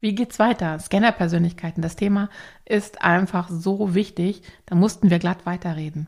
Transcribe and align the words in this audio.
Wie 0.00 0.14
geht's 0.14 0.38
weiter? 0.38 0.78
Scanner-Persönlichkeiten. 0.78 1.82
Das 1.82 1.94
Thema 1.94 2.30
ist 2.64 3.02
einfach 3.02 3.48
so 3.50 3.94
wichtig. 3.94 4.42
Da 4.66 4.74
mussten 4.74 5.10
wir 5.10 5.18
glatt 5.18 5.44
weiterreden. 5.44 6.06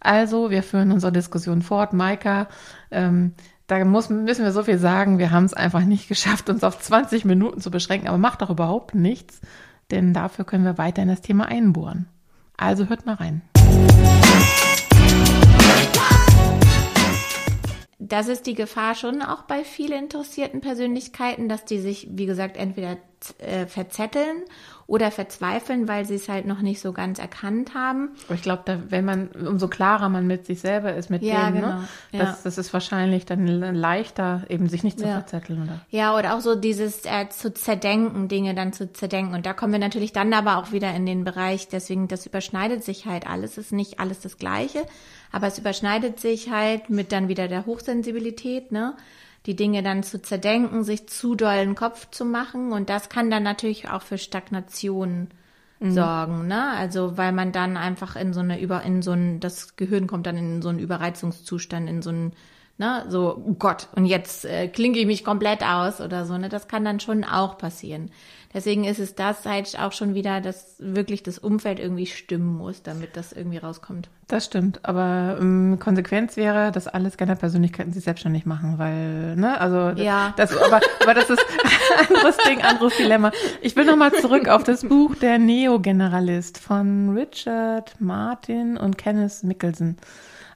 Also, 0.00 0.50
wir 0.50 0.62
führen 0.62 0.90
unsere 0.90 1.12
Diskussion 1.12 1.60
fort. 1.60 1.92
Maika, 1.92 2.48
ähm, 2.90 3.34
da 3.66 3.84
muss, 3.84 4.08
müssen 4.08 4.44
wir 4.44 4.52
so 4.52 4.62
viel 4.62 4.78
sagen. 4.78 5.18
Wir 5.18 5.30
haben 5.30 5.44
es 5.44 5.54
einfach 5.54 5.84
nicht 5.84 6.08
geschafft, 6.08 6.48
uns 6.48 6.64
auf 6.64 6.80
20 6.80 7.26
Minuten 7.26 7.60
zu 7.60 7.70
beschränken. 7.70 8.08
Aber 8.08 8.18
macht 8.18 8.40
doch 8.40 8.50
überhaupt 8.50 8.94
nichts, 8.94 9.40
denn 9.90 10.14
dafür 10.14 10.46
können 10.46 10.64
wir 10.64 10.78
weiter 10.78 11.02
in 11.02 11.08
das 11.08 11.20
Thema 11.20 11.46
einbohren. 11.46 12.08
Also 12.56 12.88
hört 12.88 13.04
mal 13.04 13.16
rein. 13.16 13.42
Das 18.00 18.28
ist 18.28 18.46
die 18.46 18.54
Gefahr 18.54 18.94
schon 18.94 19.20
auch 19.20 19.42
bei 19.42 19.62
vielen 19.62 20.04
interessierten 20.04 20.62
Persönlichkeiten, 20.62 21.50
dass 21.50 21.66
die 21.66 21.78
sich, 21.78 22.08
wie 22.10 22.24
gesagt, 22.24 22.56
entweder 22.56 22.96
äh, 23.38 23.66
verzetteln 23.66 24.44
oder 24.86 25.10
verzweifeln, 25.10 25.86
weil 25.86 26.06
sie 26.06 26.14
es 26.14 26.28
halt 26.28 26.46
noch 26.46 26.62
nicht 26.62 26.80
so 26.80 26.92
ganz 26.92 27.18
erkannt 27.18 27.74
haben. 27.74 28.12
Aber 28.24 28.34
ich 28.34 28.42
glaube, 28.42 28.82
wenn 28.88 29.04
man, 29.04 29.28
umso 29.28 29.68
klarer 29.68 30.08
man 30.08 30.26
mit 30.26 30.46
sich 30.46 30.60
selber 30.60 30.94
ist, 30.94 31.10
mit 31.10 31.22
ja, 31.22 31.50
denen, 31.50 31.54
ne? 31.56 31.60
genau. 31.60 31.74
ne? 31.74 31.88
das, 32.12 32.28
ja. 32.28 32.38
das 32.42 32.56
ist 32.58 32.72
wahrscheinlich 32.72 33.26
dann 33.26 33.46
leichter, 33.46 34.44
eben 34.48 34.70
sich 34.70 34.82
nicht 34.82 34.98
zu 34.98 35.04
ja. 35.04 35.12
verzetteln, 35.12 35.64
oder? 35.64 35.80
Ja, 35.90 36.16
oder 36.16 36.34
auch 36.34 36.40
so 36.40 36.54
dieses 36.54 37.04
äh, 37.04 37.28
zu 37.28 37.52
zerdenken, 37.52 38.28
Dinge 38.28 38.54
dann 38.54 38.72
zu 38.72 38.90
zerdenken. 38.90 39.34
Und 39.34 39.44
da 39.44 39.52
kommen 39.52 39.72
wir 39.74 39.78
natürlich 39.78 40.12
dann 40.12 40.32
aber 40.32 40.56
auch 40.56 40.72
wieder 40.72 40.92
in 40.94 41.04
den 41.04 41.24
Bereich, 41.24 41.68
deswegen, 41.68 42.08
das 42.08 42.24
überschneidet 42.24 42.82
sich 42.82 43.04
halt 43.04 43.28
alles, 43.28 43.58
ist 43.58 43.72
nicht 43.72 44.00
alles 44.00 44.20
das 44.20 44.38
Gleiche, 44.38 44.86
aber 45.32 45.46
es 45.46 45.58
überschneidet 45.58 46.20
sich 46.20 46.50
halt 46.50 46.90
mit 46.90 47.12
dann 47.12 47.28
wieder 47.28 47.48
der 47.48 47.66
Hochsensibilität, 47.66 48.72
ne? 48.72 48.94
die 49.46 49.56
Dinge 49.56 49.82
dann 49.82 50.02
zu 50.02 50.20
zerdenken, 50.20 50.84
sich 50.84 51.08
zu 51.08 51.34
dollen 51.34 51.74
Kopf 51.74 52.10
zu 52.10 52.24
machen. 52.24 52.72
Und 52.72 52.90
das 52.90 53.08
kann 53.08 53.30
dann 53.30 53.42
natürlich 53.42 53.88
auch 53.88 54.02
für 54.02 54.18
Stagnation 54.18 55.28
mhm. 55.80 55.92
sorgen, 55.92 56.46
ne? 56.46 56.70
Also 56.70 57.16
weil 57.16 57.32
man 57.32 57.52
dann 57.52 57.76
einfach 57.76 58.16
in 58.16 58.32
so 58.32 58.40
eine 58.40 58.60
über 58.60 58.82
in 58.82 59.02
so 59.02 59.12
ein 59.12 59.40
das 59.40 59.76
Gehirn 59.76 60.06
kommt 60.06 60.26
dann 60.26 60.36
in 60.36 60.62
so 60.62 60.68
einen 60.68 60.78
Überreizungszustand, 60.78 61.88
in 61.88 62.02
so 62.02 62.10
einen 62.10 62.32
ne, 62.78 63.06
so 63.08 63.42
oh 63.46 63.54
Gott 63.54 63.88
und 63.94 64.06
jetzt 64.06 64.44
äh, 64.44 64.68
klinge 64.68 64.98
ich 64.98 65.06
mich 65.06 65.24
komplett 65.24 65.62
aus 65.62 66.00
oder 66.00 66.26
so, 66.26 66.36
ne? 66.36 66.48
Das 66.48 66.68
kann 66.68 66.84
dann 66.84 67.00
schon 67.00 67.24
auch 67.24 67.56
passieren. 67.56 68.10
Deswegen 68.52 68.84
ist 68.84 68.98
es 68.98 69.14
das 69.14 69.46
halt 69.46 69.78
auch 69.78 69.92
schon 69.92 70.14
wieder, 70.14 70.40
dass 70.40 70.76
wirklich 70.80 71.22
das 71.22 71.38
Umfeld 71.38 71.78
irgendwie 71.78 72.06
stimmen 72.06 72.56
muss, 72.56 72.82
damit 72.82 73.16
das 73.16 73.32
irgendwie 73.32 73.58
rauskommt. 73.58 74.10
Das 74.30 74.44
stimmt, 74.44 74.78
aber 74.84 75.38
ähm, 75.40 75.78
Konsequenz 75.80 76.36
wäre, 76.36 76.70
dass 76.70 76.86
alle 76.86 77.10
Scanner-Persönlichkeiten 77.10 77.92
sich 77.92 78.04
selbstständig 78.04 78.46
machen, 78.46 78.78
weil, 78.78 79.34
ne, 79.34 79.60
also 79.60 80.00
ja. 80.00 80.32
das, 80.36 80.56
aber, 80.56 80.80
aber 81.02 81.14
das 81.14 81.30
ist 81.30 81.44
ein 81.98 82.06
anderes 82.06 82.36
Ding, 82.36 82.62
anderes 82.62 82.96
Dilemma. 82.96 83.32
Ich 83.60 83.74
will 83.74 83.84
nochmal 83.84 84.12
zurück 84.12 84.46
auf 84.46 84.62
das 84.62 84.82
Buch 84.84 85.16
Der 85.16 85.40
Neo-Generalist 85.40 86.58
von 86.58 87.12
Richard 87.12 88.00
Martin 88.00 88.76
und 88.76 88.96
Kenneth 88.96 89.42
Mickelson. 89.42 89.96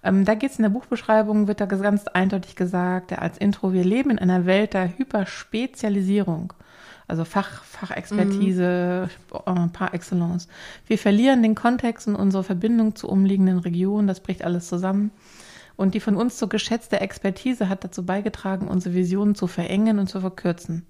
Ähm, 0.05 0.25
da 0.25 0.34
geht 0.34 0.52
es 0.52 0.58
in 0.61 0.62
der 0.62 0.69
Buchbeschreibung, 0.69 1.48
wird 1.48 1.61
da 1.61 1.67
ganz 1.67 2.06
eindeutig 2.06 2.55
gesagt, 2.55 3.19
als 3.19 3.39
Intro, 3.39 3.72
wir 3.72 3.83
leben 3.83 4.11
in 4.11 4.20
einer 4.20 4.47
Welt 4.47 4.75
der 4.75 4.97
Hyperspezialisierung 4.97 6.52
also 7.15 7.25
Fach, 7.25 7.62
Fachexpertise 7.62 9.09
mhm. 9.33 9.70
par 9.70 9.95
excellence. 9.95 10.48
Wir 10.87 10.98
verlieren 10.98 11.43
den 11.43 11.55
Kontext 11.55 12.09
und 12.09 12.17
unsere 12.17 12.43
Verbindung 12.43 12.97
zu 12.97 13.09
umliegenden 13.09 13.59
Regionen, 13.59 14.09
das 14.09 14.20
bricht 14.20 14.45
alles 14.45 14.69
zusammen. 14.69 15.12
Und 15.77 15.95
die 15.95 16.01
von 16.01 16.17
uns 16.17 16.39
so 16.39 16.47
geschätzte 16.48 17.01
Expertise 17.01 17.69
hat 17.69 17.85
dazu 17.85 18.05
beigetragen, 18.05 18.69
unsere 18.69 18.95
Visionen 18.95 19.35
zu 19.35 19.47
verengen 19.47 19.98
und 19.98 20.09
zu 20.09 20.20
verkürzen. 20.20 20.87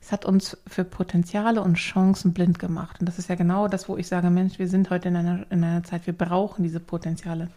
Es 0.00 0.12
hat 0.12 0.24
uns 0.24 0.56
für 0.66 0.84
Potenziale 0.84 1.62
und 1.62 1.74
Chancen 1.74 2.32
blind 2.32 2.58
gemacht. 2.58 3.00
Und 3.00 3.06
das 3.06 3.18
ist 3.18 3.28
ja 3.28 3.34
genau 3.34 3.66
das, 3.68 3.88
wo 3.88 3.96
ich 3.96 4.06
sage, 4.08 4.30
Mensch, 4.30 4.58
wir 4.58 4.68
sind 4.68 4.90
heute 4.90 5.08
in 5.08 5.16
einer, 5.16 5.46
in 5.50 5.64
einer 5.64 5.82
Zeit, 5.84 6.06
wir 6.06 6.14
brauchen 6.14 6.62
diese 6.62 6.80
Potenziale. 6.80 7.48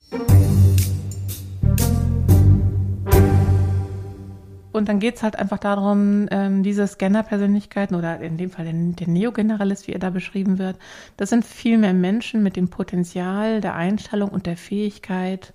Und 4.79 4.89
dann 4.89 4.99
geht 4.99 5.17
es 5.17 5.23
halt 5.23 5.37
einfach 5.37 5.59
darum, 5.59 6.27
ähm, 6.31 6.63
diese 6.63 6.87
Scanner-Persönlichkeiten 6.87 7.95
oder 7.95 8.19
in 8.21 8.37
dem 8.37 8.49
Fall 8.49 8.65
den, 8.65 8.95
den 8.95 9.13
Neogeneralist, 9.13 9.87
wie 9.87 9.91
er 9.91 9.99
da 9.99 10.09
beschrieben 10.09 10.57
wird, 10.57 10.77
das 11.17 11.29
sind 11.29 11.45
viel 11.45 11.77
mehr 11.77 11.93
Menschen 11.93 12.41
mit 12.41 12.55
dem 12.55 12.69
Potenzial, 12.69 13.61
der 13.61 13.75
Einstellung 13.75 14.29
und 14.29 14.45
der 14.45 14.57
Fähigkeit, 14.57 15.53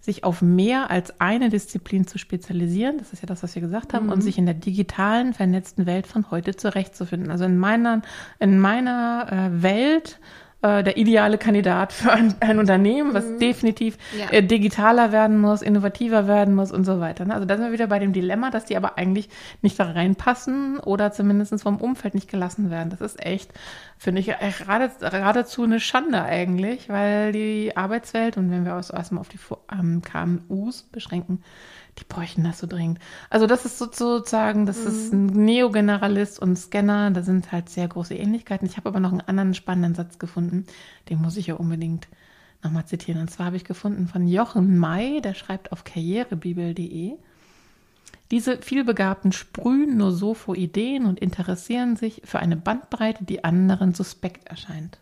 sich 0.00 0.24
auf 0.24 0.42
mehr 0.42 0.90
als 0.90 1.20
eine 1.20 1.48
Disziplin 1.48 2.06
zu 2.06 2.18
spezialisieren. 2.18 2.98
Das 2.98 3.12
ist 3.12 3.22
ja 3.22 3.26
das, 3.26 3.42
was 3.42 3.54
wir 3.54 3.62
gesagt 3.62 3.94
haben, 3.94 4.06
mhm. 4.06 4.12
und 4.12 4.20
sich 4.20 4.38
in 4.38 4.46
der 4.46 4.54
digitalen, 4.54 5.34
vernetzten 5.34 5.86
Welt 5.86 6.06
von 6.06 6.30
heute 6.30 6.54
zurechtzufinden. 6.54 7.30
Also 7.30 7.44
in 7.44 7.58
meiner, 7.58 8.02
in 8.38 8.58
meiner 8.58 9.26
äh, 9.30 9.62
Welt 9.62 10.20
äh, 10.60 10.82
der 10.82 10.96
ideale 10.96 11.38
Kandidat 11.38 11.92
für 11.92 12.12
ein, 12.12 12.34
ein 12.40 12.58
Unternehmen, 12.58 13.14
was 13.14 13.24
mhm. 13.24 13.38
definitiv 13.38 13.96
ja. 14.18 14.30
äh, 14.30 14.42
digitaler 14.42 15.12
werden 15.12 15.40
muss, 15.40 15.62
innovativer 15.62 16.26
werden 16.26 16.54
muss 16.54 16.72
und 16.72 16.84
so 16.84 16.98
weiter. 16.98 17.24
Ne? 17.24 17.34
Also 17.34 17.46
da 17.46 17.56
sind 17.56 17.66
wir 17.66 17.72
wieder 17.72 17.86
bei 17.86 18.00
dem 18.00 18.12
Dilemma, 18.12 18.50
dass 18.50 18.64
die 18.64 18.76
aber 18.76 18.98
eigentlich 18.98 19.28
nicht 19.62 19.78
da 19.78 19.84
reinpassen 19.92 20.80
oder 20.80 21.12
zumindest 21.12 21.62
vom 21.62 21.76
Umfeld 21.76 22.14
nicht 22.14 22.28
gelassen 22.28 22.70
werden. 22.70 22.90
Das 22.90 23.00
ist 23.00 23.24
echt, 23.24 23.52
finde 23.98 24.20
ich, 24.20 24.26
gerade, 24.26 24.90
geradezu 24.98 25.62
eine 25.62 25.78
Schande 25.78 26.22
eigentlich, 26.22 26.88
weil 26.88 27.30
die 27.30 27.76
Arbeitswelt 27.76 28.36
und 28.36 28.50
wenn 28.50 28.64
wir 28.64 28.74
uns 28.74 28.90
erstmal 28.90 29.20
auf 29.20 29.28
die 29.28 29.38
ähm, 29.72 30.02
KMUs 30.02 30.82
beschränken, 30.90 31.44
die 31.98 32.04
bräuchten 32.04 32.44
das 32.44 32.58
so 32.58 32.66
dringend. 32.66 32.98
Also 33.30 33.46
das 33.46 33.64
ist 33.64 33.78
sozusagen, 33.78 34.66
das 34.66 34.78
mhm. 34.80 34.86
ist 34.86 35.12
ein 35.12 35.26
Neogeneralist 35.26 36.40
und 36.40 36.56
Scanner, 36.56 37.10
da 37.10 37.22
sind 37.22 37.52
halt 37.52 37.68
sehr 37.68 37.88
große 37.88 38.14
Ähnlichkeiten. 38.14 38.66
Ich 38.66 38.76
habe 38.76 38.88
aber 38.88 39.00
noch 39.00 39.12
einen 39.12 39.20
anderen 39.20 39.54
spannenden 39.54 39.94
Satz 39.94 40.18
gefunden, 40.18 40.66
den 41.08 41.20
muss 41.20 41.36
ich 41.36 41.48
ja 41.48 41.54
unbedingt 41.54 42.08
nochmal 42.62 42.86
zitieren. 42.86 43.20
Und 43.20 43.30
zwar 43.30 43.46
habe 43.46 43.56
ich 43.56 43.64
gefunden 43.64 44.08
von 44.08 44.26
Jochen 44.26 44.78
May, 44.78 45.20
der 45.20 45.34
schreibt 45.34 45.72
auf 45.72 45.84
karrierebibel.de. 45.84 47.16
Diese 48.30 48.58
vielbegabten 48.58 49.32
sprühen 49.32 49.96
nur 49.96 50.12
so 50.12 50.34
vor 50.34 50.54
Ideen 50.54 51.06
und 51.06 51.18
interessieren 51.18 51.96
sich 51.96 52.20
für 52.24 52.40
eine 52.40 52.56
Bandbreite, 52.56 53.24
die 53.24 53.42
anderen 53.42 53.94
suspekt 53.94 54.48
erscheint. 54.48 54.98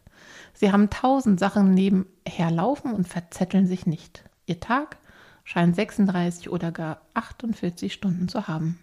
Sie 0.55 0.71
haben 0.71 0.91
tausend 0.91 1.41
Sachen 1.41 1.75
nebenher 1.75 2.51
laufen 2.51 2.93
und 2.93 3.09
verzetteln 3.09 3.67
sich 3.67 3.85
nicht. 3.85 4.25
Ihr 4.47 4.61
Tag 4.61 4.97
scheint 5.47 5.77
36 5.77 6.51
oder 6.51 6.73
gar 6.73 7.01
48 7.15 7.93
Stunden 7.93 8.29
zu 8.29 8.49
haben. 8.49 8.79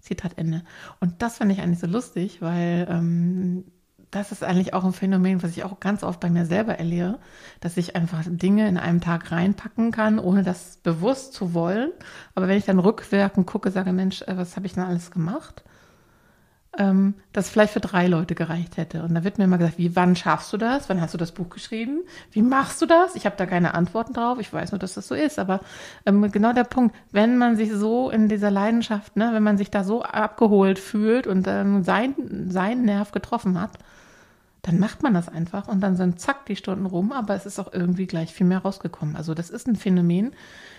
Zitat 0.00 0.36
Ende. 0.36 0.62
Und 0.98 1.22
das 1.22 1.38
fand 1.38 1.52
ich 1.52 1.60
eigentlich 1.60 1.78
so 1.78 1.86
lustig, 1.86 2.42
weil 2.42 2.86
ähm, 2.90 3.64
das 4.10 4.32
ist 4.32 4.42
eigentlich 4.42 4.74
auch 4.74 4.84
ein 4.84 4.92
Phänomen, 4.92 5.42
was 5.42 5.52
ich 5.52 5.62
auch 5.62 5.78
ganz 5.78 6.02
oft 6.02 6.18
bei 6.18 6.28
mir 6.28 6.46
selber 6.46 6.78
erlebe, 6.78 7.20
dass 7.60 7.76
ich 7.76 7.94
einfach 7.94 8.24
Dinge 8.26 8.68
in 8.68 8.76
einem 8.76 9.00
Tag 9.00 9.30
reinpacken 9.30 9.92
kann, 9.92 10.18
ohne 10.18 10.42
das 10.42 10.78
bewusst 10.78 11.32
zu 11.32 11.54
wollen. 11.54 11.92
Aber 12.34 12.48
wenn 12.48 12.58
ich 12.58 12.64
dann 12.64 12.80
rückwirkend 12.80 13.46
gucke, 13.46 13.70
sage, 13.70 13.92
Mensch, 13.92 14.22
äh, 14.22 14.36
was 14.36 14.56
habe 14.56 14.66
ich 14.66 14.72
denn 14.72 14.82
alles 14.82 15.12
gemacht? 15.12 15.62
Ähm, 16.78 17.14
das 17.32 17.50
vielleicht 17.50 17.72
für 17.72 17.80
drei 17.80 18.06
Leute 18.06 18.34
gereicht 18.34 18.76
hätte. 18.76 19.02
Und 19.02 19.14
da 19.14 19.24
wird 19.24 19.38
mir 19.38 19.44
immer 19.44 19.58
gesagt, 19.58 19.78
wie, 19.78 19.96
wann 19.96 20.14
schaffst 20.14 20.52
du 20.52 20.56
das? 20.56 20.88
Wann 20.88 21.00
hast 21.00 21.14
du 21.14 21.18
das 21.18 21.32
Buch 21.32 21.48
geschrieben? 21.48 22.02
Wie 22.30 22.42
machst 22.42 22.80
du 22.80 22.86
das? 22.86 23.16
Ich 23.16 23.26
habe 23.26 23.36
da 23.36 23.46
keine 23.46 23.74
Antworten 23.74 24.12
drauf. 24.12 24.38
Ich 24.38 24.52
weiß 24.52 24.72
nur, 24.72 24.78
dass 24.78 24.94
das 24.94 25.08
so 25.08 25.14
ist. 25.14 25.38
Aber 25.38 25.60
ähm, 26.06 26.30
genau 26.30 26.52
der 26.52 26.64
Punkt, 26.64 26.94
wenn 27.10 27.38
man 27.38 27.56
sich 27.56 27.72
so 27.72 28.10
in 28.10 28.28
dieser 28.28 28.50
Leidenschaft, 28.50 29.16
ne, 29.16 29.30
wenn 29.32 29.42
man 29.42 29.58
sich 29.58 29.70
da 29.70 29.82
so 29.82 30.02
abgeholt 30.02 30.78
fühlt 30.78 31.26
und 31.26 31.46
ähm, 31.48 31.82
sein, 31.82 32.14
sein 32.48 32.82
Nerv 32.82 33.10
getroffen 33.10 33.60
hat, 33.60 33.72
dann 34.62 34.78
macht 34.78 35.02
man 35.02 35.14
das 35.14 35.28
einfach 35.28 35.68
und 35.68 35.80
dann 35.80 35.96
sind 35.96 36.20
zack 36.20 36.46
die 36.46 36.56
Stunden 36.56 36.86
rum, 36.86 37.12
aber 37.12 37.34
es 37.34 37.46
ist 37.46 37.58
auch 37.58 37.72
irgendwie 37.72 38.06
gleich 38.06 38.34
viel 38.34 38.46
mehr 38.46 38.58
rausgekommen. 38.58 39.16
Also 39.16 39.34
das 39.34 39.50
ist 39.50 39.66
ein 39.66 39.76
Phänomen, 39.76 40.32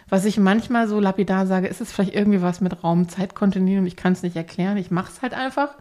was 0.10 0.26
ich 0.26 0.38
manchmal 0.38 0.88
so 0.88 1.00
lapidar 1.00 1.48
sage, 1.48 1.68
ist 1.68 1.82
es 1.82 1.92
vielleicht 1.92 2.14
irgendwie 2.14 2.42
was 2.42 2.62
mit 2.62 2.84
Raum-Zeit-Kontinuum, 2.84 3.86
ich 3.86 3.96
kann 3.96 4.14
es 4.14 4.24
nicht 4.24 4.36
erklären, 4.36 4.78
ich 4.78 4.92
mache 4.92 5.12
es 5.12 5.22
halt 5.22 5.34
einfach. 5.34 5.76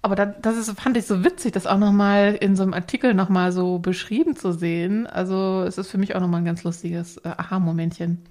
Aber 0.00 0.14
da, 0.14 0.26
das 0.26 0.56
ist, 0.56 0.70
fand 0.80 0.96
ich 0.96 1.06
so 1.06 1.24
witzig, 1.24 1.52
das 1.52 1.66
auch 1.66 1.78
nochmal 1.78 2.36
in 2.40 2.54
so 2.54 2.62
einem 2.62 2.72
Artikel 2.72 3.14
nochmal 3.14 3.50
so 3.50 3.78
beschrieben 3.78 4.36
zu 4.36 4.52
sehen. 4.52 5.06
Also 5.06 5.64
es 5.66 5.76
ist 5.76 5.90
für 5.90 5.98
mich 5.98 6.14
auch 6.14 6.20
nochmal 6.20 6.40
ein 6.40 6.46
ganz 6.46 6.62
lustiges 6.62 7.16
äh, 7.18 7.28
Aha-Momentchen. 7.28 8.24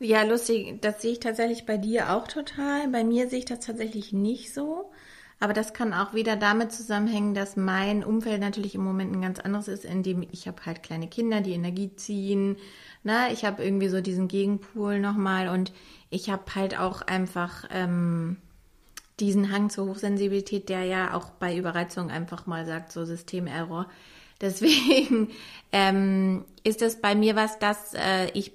Ja, 0.00 0.22
lustig, 0.22 0.80
das 0.80 1.02
sehe 1.02 1.12
ich 1.12 1.20
tatsächlich 1.20 1.66
bei 1.66 1.76
dir 1.76 2.12
auch 2.12 2.26
total. 2.28 2.88
Bei 2.88 3.04
mir 3.04 3.28
sehe 3.28 3.40
ich 3.40 3.44
das 3.44 3.60
tatsächlich 3.60 4.12
nicht 4.12 4.52
so. 4.52 4.90
Aber 5.40 5.52
das 5.52 5.72
kann 5.72 5.94
auch 5.94 6.14
wieder 6.14 6.36
damit 6.36 6.72
zusammenhängen, 6.72 7.34
dass 7.34 7.56
mein 7.56 8.02
Umfeld 8.02 8.40
natürlich 8.40 8.74
im 8.74 8.84
Moment 8.84 9.14
ein 9.14 9.22
ganz 9.22 9.38
anderes 9.38 9.68
ist, 9.68 9.84
in 9.84 10.02
dem 10.02 10.26
ich 10.32 10.48
habe 10.48 10.66
halt 10.66 10.82
kleine 10.82 11.06
Kinder, 11.06 11.40
die 11.40 11.52
Energie 11.52 11.94
ziehen. 11.94 12.56
Na, 13.04 13.30
ich 13.30 13.44
habe 13.44 13.62
irgendwie 13.62 13.88
so 13.88 14.00
diesen 14.00 14.26
Gegenpool 14.26 14.98
nochmal 14.98 15.48
und 15.48 15.72
ich 16.10 16.28
habe 16.30 16.42
halt 16.54 16.76
auch 16.76 17.02
einfach 17.02 17.64
ähm, 17.70 18.38
diesen 19.20 19.52
Hang 19.52 19.70
zur 19.70 19.86
Hochsensibilität, 19.86 20.68
der 20.68 20.84
ja 20.84 21.14
auch 21.14 21.30
bei 21.30 21.56
Überreizung 21.56 22.10
einfach 22.10 22.46
mal 22.46 22.66
sagt, 22.66 22.90
so 22.92 23.04
Systemerror. 23.04 23.86
Deswegen 24.40 25.30
ähm, 25.72 26.44
ist 26.64 26.82
es 26.82 27.00
bei 27.00 27.14
mir 27.14 27.36
was, 27.36 27.58
dass 27.60 27.94
äh, 27.94 28.30
ich 28.34 28.52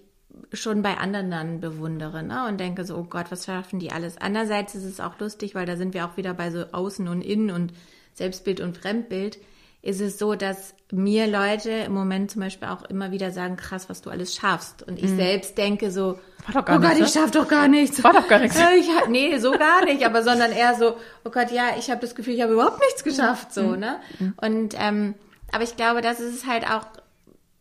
schon 0.51 0.81
bei 0.81 0.97
anderen 0.97 1.31
dann 1.31 1.59
bewundere 1.59 2.23
ne? 2.23 2.47
und 2.47 2.59
denke 2.59 2.85
so, 2.85 2.95
oh 2.97 3.03
Gott, 3.03 3.27
was 3.29 3.45
schaffen 3.45 3.79
die 3.79 3.91
alles? 3.91 4.17
Andererseits 4.19 4.75
ist 4.75 4.83
es 4.83 4.99
auch 4.99 5.19
lustig, 5.19 5.55
weil 5.55 5.65
da 5.65 5.75
sind 5.75 5.93
wir 5.93 6.05
auch 6.05 6.17
wieder 6.17 6.33
bei 6.33 6.51
so 6.51 6.65
Außen 6.71 7.07
und 7.07 7.21
Innen 7.21 7.51
und 7.51 7.73
Selbstbild 8.13 8.59
und 8.59 8.77
Fremdbild. 8.77 9.39
Ist 9.81 9.99
es 9.99 10.17
so, 10.17 10.35
dass 10.35 10.75
mir 10.91 11.27
Leute 11.27 11.69
im 11.69 11.93
Moment 11.93 12.31
zum 12.31 12.41
Beispiel 12.41 12.69
auch 12.69 12.83
immer 12.83 13.11
wieder 13.11 13.31
sagen, 13.31 13.57
krass, 13.57 13.89
was 13.89 14.01
du 14.01 14.09
alles 14.09 14.33
schaffst. 14.33 14.81
Und 14.81 14.97
ich 14.97 15.11
mhm. 15.11 15.17
selbst 15.17 15.57
denke 15.57 15.91
so, 15.91 16.19
oh 16.47 16.61
Gott, 16.61 16.97
ich 16.99 17.09
schaff 17.09 17.31
doch 17.31 17.49
gar 17.49 17.67
nichts. 17.67 18.01
War 18.01 18.13
doch 18.13 18.27
gar 18.29 18.39
nichts. 18.39 18.57
Ich, 18.77 18.87
nee, 19.09 19.37
so 19.39 19.51
gar 19.51 19.83
nicht, 19.83 20.05
aber 20.05 20.23
sondern 20.23 20.53
eher 20.53 20.75
so, 20.75 20.95
oh 21.25 21.31
Gott, 21.31 21.51
ja, 21.51 21.71
ich 21.77 21.91
habe 21.91 21.99
das 21.99 22.15
Gefühl, 22.15 22.35
ich 22.35 22.41
habe 22.41 22.53
überhaupt 22.53 22.79
nichts 22.79 23.03
geschafft, 23.03 23.53
so, 23.53 23.63
mhm. 23.63 23.79
ne? 23.79 23.99
Mhm. 24.19 24.33
Und 24.37 24.75
ähm, 24.79 25.15
aber 25.51 25.63
ich 25.63 25.75
glaube, 25.75 26.01
das 26.01 26.19
ist 26.19 26.47
halt 26.47 26.65
auch 26.65 26.85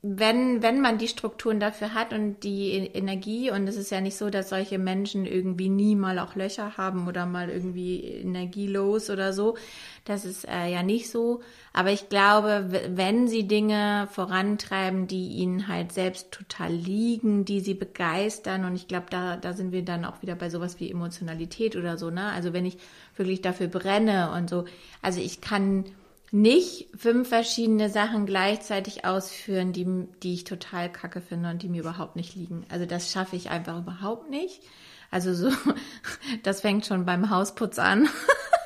wenn, 0.05 0.63
wenn 0.63 0.81
man 0.81 0.99
die 0.99 1.07
Strukturen 1.07 1.61
dafür 1.61 1.95
hat 1.95 2.13
und 2.13 2.41
die 2.43 2.73
Energie, 2.73 3.53
und 3.53 3.69
es 3.69 3.77
ist 3.77 3.93
ja 3.93 4.01
nicht 4.01 4.17
so, 4.17 4.31
dass 4.31 4.49
solche 4.49 4.77
Menschen 4.77 5.27
irgendwie 5.27 5.69
nie 5.69 5.95
mal 5.95 6.19
auch 6.19 6.35
Löcher 6.35 6.77
haben 6.77 7.07
oder 7.07 7.25
mal 7.25 7.49
irgendwie 7.49 8.01
energielos 8.01 9.11
oder 9.11 9.33
so. 9.33 9.57
Das 10.05 10.25
ist 10.25 10.49
äh, 10.49 10.73
ja 10.73 10.83
nicht 10.83 11.09
so. 11.09 11.41
Aber 11.73 11.93
ich 11.93 12.09
glaube, 12.09 12.69
wenn 12.91 13.29
sie 13.29 13.47
Dinge 13.47 14.09
vorantreiben, 14.11 15.07
die 15.07 15.29
ihnen 15.29 15.69
halt 15.69 15.93
selbst 15.93 16.33
total 16.33 16.73
liegen, 16.73 17.45
die 17.45 17.61
sie 17.61 17.75
begeistern, 17.75 18.65
und 18.65 18.75
ich 18.75 18.89
glaube, 18.89 19.07
da, 19.09 19.37
da 19.37 19.53
sind 19.53 19.71
wir 19.71 19.85
dann 19.85 20.05
auch 20.05 20.21
wieder 20.21 20.35
bei 20.35 20.51
sowas 20.51 20.81
wie 20.81 20.91
Emotionalität 20.91 21.77
oder 21.77 21.97
so, 21.97 22.11
ne? 22.11 22.33
Also 22.33 22.53
wenn 22.53 22.67
ich 22.67 22.77
wirklich 23.15 23.41
dafür 23.41 23.69
brenne 23.69 24.33
und 24.33 24.51
so. 24.51 24.65
Also 25.01 25.21
ich 25.21 25.41
kann 25.41 25.85
nicht 26.33 26.89
fünf 26.97 27.29
verschiedene 27.29 27.91
Sachen 27.91 28.25
gleichzeitig 28.25 29.05
ausführen, 29.05 29.73
die, 29.75 29.87
die 30.23 30.33
ich 30.33 30.45
total 30.45 30.91
kacke 30.91 31.21
finde 31.21 31.51
und 31.51 31.63
die 31.63 31.69
mir 31.69 31.83
überhaupt 31.83 32.17
nicht 32.17 32.35
liegen. 32.35 32.65
Also 32.71 32.87
das 32.87 33.13
schaffe 33.13 33.37
ich 33.37 33.51
einfach 33.51 33.79
überhaupt 33.79 34.31
nicht. 34.31 34.63
Also 35.11 35.35
so, 35.35 35.51
das 36.43 36.63
fängt 36.63 36.87
schon 36.87 37.05
beim 37.05 37.29
Hausputz 37.29 37.79
an, 37.79 38.09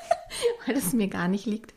weil 0.66 0.76
es 0.76 0.92
mir 0.92 1.08
gar 1.08 1.26
nicht 1.26 1.44
liegt. 1.44 1.74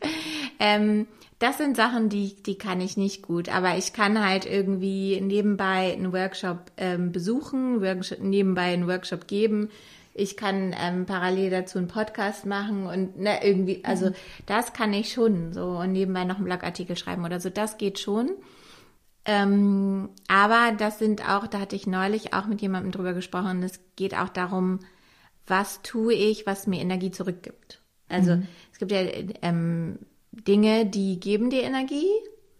Ähm, 0.59 1.07
das 1.39 1.57
sind 1.57 1.75
Sachen, 1.75 2.09
die, 2.09 2.35
die 2.35 2.57
kann 2.57 2.81
ich 2.81 2.95
nicht 2.95 3.23
gut. 3.23 3.49
Aber 3.49 3.75
ich 3.75 3.91
kann 3.91 4.23
halt 4.23 4.45
irgendwie 4.45 5.19
nebenbei 5.21 5.93
einen 5.93 6.13
Workshop 6.13 6.71
ähm, 6.77 7.11
besuchen, 7.11 7.81
Workshop, 7.81 8.19
nebenbei 8.19 8.73
einen 8.73 8.87
Workshop 8.87 9.27
geben, 9.27 9.71
ich 10.19 10.37
kann 10.37 10.75
ähm, 10.77 11.05
parallel 11.05 11.49
dazu 11.49 11.77
einen 11.77 11.87
Podcast 11.87 12.45
machen 12.45 12.85
und 12.85 13.17
ne, 13.17 13.43
irgendwie, 13.43 13.83
also 13.85 14.07
mhm. 14.07 14.15
das 14.45 14.73
kann 14.73 14.93
ich 14.93 15.13
schon 15.13 15.53
so 15.53 15.79
und 15.79 15.93
nebenbei 15.93 16.25
noch 16.25 16.35
einen 16.35 16.45
Blogartikel 16.45 16.97
schreiben 16.97 17.25
oder 17.25 17.39
so, 17.39 17.49
das 17.49 17.77
geht 17.77 17.99
schon. 17.99 18.31
Ähm, 19.25 20.09
aber 20.27 20.75
das 20.77 20.99
sind 20.99 21.27
auch, 21.29 21.47
da 21.47 21.59
hatte 21.59 21.75
ich 21.75 21.87
neulich 21.87 22.33
auch 22.33 22.47
mit 22.47 22.61
jemandem 22.61 22.91
drüber 22.91 23.13
gesprochen, 23.13 23.63
es 23.63 23.79
geht 23.95 24.15
auch 24.15 24.29
darum, 24.29 24.79
was 25.47 25.81
tue 25.81 26.13
ich, 26.13 26.45
was 26.45 26.67
mir 26.67 26.81
Energie 26.81 27.11
zurückgibt. 27.11 27.81
Also 28.07 28.35
mhm. 28.35 28.47
es 28.71 28.79
gibt 28.79 28.91
ja 28.91 29.01
ähm, 29.41 29.99
Dinge, 30.31 30.85
die 30.85 31.19
geben 31.19 31.49
dir 31.49 31.63
Energie 31.63 32.09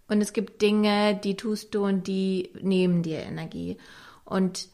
und 0.08 0.22
es 0.22 0.34
gibt 0.34 0.62
Dinge, 0.62 1.20
die 1.24 1.36
tust 1.36 1.76
du 1.76 1.86
und 1.86 2.08
die 2.08 2.52
nehmen 2.62 3.04
dir 3.04 3.20
Energie. 3.20 3.78
Und 4.26 4.70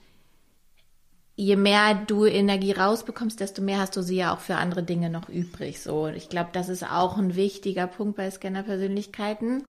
je 1.35 1.55
mehr 1.55 1.95
du 2.07 2.25
Energie 2.25 2.71
rausbekommst, 2.71 3.39
desto 3.39 3.61
mehr 3.61 3.79
hast 3.79 3.95
du 3.95 4.01
sie 4.01 4.17
ja 4.17 4.33
auch 4.33 4.39
für 4.39 4.55
andere 4.55 4.83
Dinge 4.83 5.09
noch 5.09 5.29
übrig. 5.29 5.81
So, 5.81 6.07
ich 6.07 6.29
glaube, 6.29 6.49
das 6.53 6.69
ist 6.69 6.83
auch 6.83 7.17
ein 7.17 7.35
wichtiger 7.35 7.87
Punkt 7.87 8.15
bei 8.15 8.29
Scanner-Persönlichkeiten. 8.29 9.63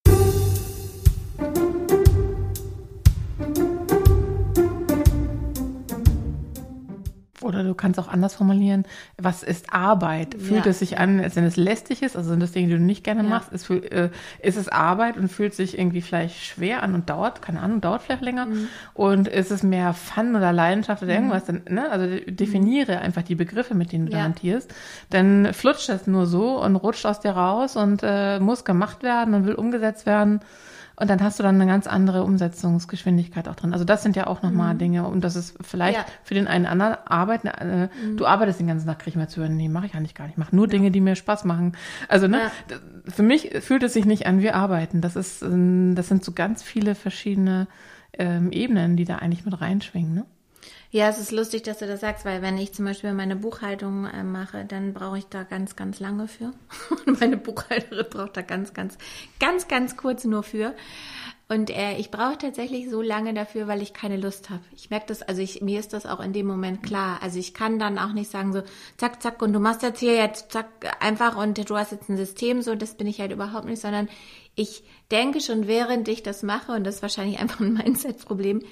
Oder 7.46 7.62
du 7.62 7.74
kannst 7.74 7.98
auch 7.98 8.08
anders 8.08 8.34
formulieren, 8.34 8.84
was 9.16 9.42
ist 9.42 9.72
Arbeit? 9.72 10.34
Fühlt 10.38 10.64
ja. 10.64 10.70
es 10.70 10.80
sich 10.80 10.98
an, 10.98 11.20
als 11.20 11.36
wenn 11.36 11.44
es 11.44 11.56
lästig 11.56 12.02
ist? 12.02 12.16
Also 12.16 12.30
sind 12.30 12.40
das 12.40 12.52
Dinge, 12.52 12.68
die 12.68 12.74
du 12.74 12.80
nicht 12.80 13.04
gerne 13.04 13.22
ja. 13.22 13.28
machst? 13.28 13.52
Ist, 13.52 13.70
äh, 13.70 14.10
ist, 14.42 14.56
es 14.56 14.68
Arbeit 14.68 15.16
und 15.16 15.28
fühlt 15.28 15.54
sich 15.54 15.78
irgendwie 15.78 16.02
vielleicht 16.02 16.44
schwer 16.44 16.82
an 16.82 16.94
und 16.94 17.08
dauert, 17.08 17.42
keine 17.42 17.60
Ahnung, 17.60 17.80
dauert 17.80 18.02
vielleicht 18.02 18.22
länger? 18.22 18.46
Mhm. 18.46 18.68
Und 18.94 19.28
ist 19.28 19.50
es 19.50 19.62
mehr 19.62 19.94
Fun 19.94 20.34
oder 20.34 20.52
Leidenschaft 20.52 21.02
oder 21.02 21.12
mhm. 21.12 21.30
irgendwas? 21.30 21.44
Dann, 21.44 21.62
ne? 21.68 21.90
Also 21.90 22.06
definiere 22.26 22.96
mhm. 22.96 23.02
einfach 23.02 23.22
die 23.22 23.36
Begriffe, 23.36 23.74
mit 23.74 23.92
denen 23.92 24.06
du 24.06 24.12
ja. 24.12 24.24
hantierst. 24.24 24.74
Dann 25.10 25.52
flutscht 25.52 25.88
das 25.88 26.06
nur 26.06 26.26
so 26.26 26.60
und 26.62 26.76
rutscht 26.76 27.06
aus 27.06 27.20
dir 27.20 27.30
raus 27.30 27.76
und 27.76 28.00
äh, 28.02 28.40
muss 28.40 28.64
gemacht 28.64 29.02
werden 29.02 29.34
und 29.34 29.46
will 29.46 29.54
umgesetzt 29.54 30.06
werden. 30.06 30.40
Und 30.98 31.10
dann 31.10 31.22
hast 31.22 31.38
du 31.38 31.42
dann 31.42 31.56
eine 31.56 31.70
ganz 31.70 31.86
andere 31.86 32.24
Umsetzungsgeschwindigkeit 32.24 33.48
auch 33.48 33.54
drin. 33.54 33.74
Also 33.74 33.84
das 33.84 34.02
sind 34.02 34.16
ja 34.16 34.26
auch 34.26 34.42
nochmal 34.42 34.74
mhm. 34.74 34.78
Dinge. 34.78 35.06
Und 35.06 35.22
das 35.22 35.36
ist 35.36 35.58
vielleicht 35.60 35.98
ja. 35.98 36.06
für 36.24 36.32
den 36.32 36.46
einen 36.46 36.64
anderen 36.64 36.96
Arbeit, 37.04 37.44
äh, 37.44 37.88
mhm. 37.88 38.16
du 38.16 38.24
arbeitest 38.24 38.60
den 38.60 38.66
ganzen 38.66 38.86
Tag, 38.86 39.00
krieg 39.00 39.08
ich 39.08 39.16
mal 39.16 39.28
zu 39.28 39.40
hören, 39.40 39.56
nee, 39.56 39.68
mache 39.68 39.86
ich 39.86 39.94
eigentlich 39.94 40.14
gar 40.14 40.24
nicht. 40.24 40.32
Ich 40.32 40.38
mache 40.38 40.56
nur 40.56 40.68
Dinge, 40.68 40.90
die 40.90 41.02
mir 41.02 41.14
Spaß 41.14 41.44
machen. 41.44 41.72
Also 42.08 42.28
ne, 42.28 42.38
ja. 42.38 42.76
für 43.06 43.22
mich 43.22 43.50
fühlt 43.60 43.82
es 43.82 43.92
sich 43.92 44.06
nicht 44.06 44.26
an, 44.26 44.40
wir 44.40 44.56
arbeiten. 44.56 45.02
Das 45.02 45.16
ist, 45.16 45.42
das 45.42 46.08
sind 46.08 46.24
so 46.24 46.32
ganz 46.32 46.62
viele 46.62 46.94
verschiedene 46.94 47.68
ähm, 48.14 48.50
Ebenen, 48.50 48.96
die 48.96 49.04
da 49.04 49.16
eigentlich 49.16 49.44
mit 49.44 49.60
reinschwingen. 49.60 50.14
Ne? 50.14 50.26
Ja, 50.90 51.08
es 51.08 51.18
ist 51.18 51.32
lustig, 51.32 51.62
dass 51.62 51.78
du 51.78 51.86
das 51.86 52.00
sagst, 52.00 52.24
weil 52.24 52.42
wenn 52.42 52.56
ich 52.58 52.72
zum 52.72 52.84
Beispiel 52.84 53.12
meine 53.12 53.36
Buchhaltung 53.36 54.06
äh, 54.06 54.22
mache, 54.22 54.64
dann 54.64 54.94
brauche 54.94 55.18
ich 55.18 55.26
da 55.26 55.42
ganz, 55.42 55.76
ganz 55.76 56.00
lange 56.00 56.28
für. 56.28 56.52
Und 57.06 57.20
meine 57.20 57.36
Buchhalterin 57.36 58.06
braucht 58.08 58.36
da 58.36 58.42
ganz, 58.42 58.72
ganz, 58.72 58.96
ganz, 59.40 59.68
ganz 59.68 59.96
kurz 59.96 60.24
nur 60.24 60.42
für. 60.42 60.74
Und 61.48 61.70
äh, 61.70 61.96
ich 61.96 62.10
brauche 62.10 62.38
tatsächlich 62.38 62.90
so 62.90 63.02
lange 63.02 63.32
dafür, 63.32 63.68
weil 63.68 63.80
ich 63.80 63.92
keine 63.92 64.16
Lust 64.16 64.50
habe. 64.50 64.62
Ich 64.74 64.90
merke 64.90 65.06
das, 65.06 65.22
also 65.22 65.40
ich, 65.40 65.60
mir 65.60 65.78
ist 65.78 65.92
das 65.92 66.04
auch 66.04 66.18
in 66.18 66.32
dem 66.32 66.46
Moment 66.46 66.82
klar. 66.82 67.20
Also 67.22 67.38
ich 67.38 67.54
kann 67.54 67.78
dann 67.78 67.98
auch 67.98 68.12
nicht 68.12 68.30
sagen 68.30 68.52
so, 68.52 68.62
zack, 68.96 69.22
zack, 69.22 69.42
und 69.42 69.52
du 69.52 69.60
machst 69.60 69.82
jetzt 69.82 70.00
hier 70.00 70.16
jetzt 70.16 70.50
zack, 70.50 70.68
einfach 71.00 71.36
und 71.36 71.70
du 71.70 71.76
hast 71.76 71.92
jetzt 71.92 72.08
ein 72.08 72.16
System, 72.16 72.62
so, 72.62 72.74
das 72.74 72.94
bin 72.94 73.06
ich 73.06 73.20
halt 73.20 73.30
überhaupt 73.30 73.66
nicht, 73.66 73.80
sondern 73.80 74.08
ich 74.56 74.82
denke 75.12 75.40
schon, 75.40 75.68
während 75.68 76.08
ich 76.08 76.24
das 76.24 76.42
mache, 76.42 76.72
und 76.72 76.82
das 76.82 76.96
ist 76.96 77.02
wahrscheinlich 77.02 77.38
einfach 77.40 77.60
ein 77.60 77.74
Mindset-Problem, 77.74 78.62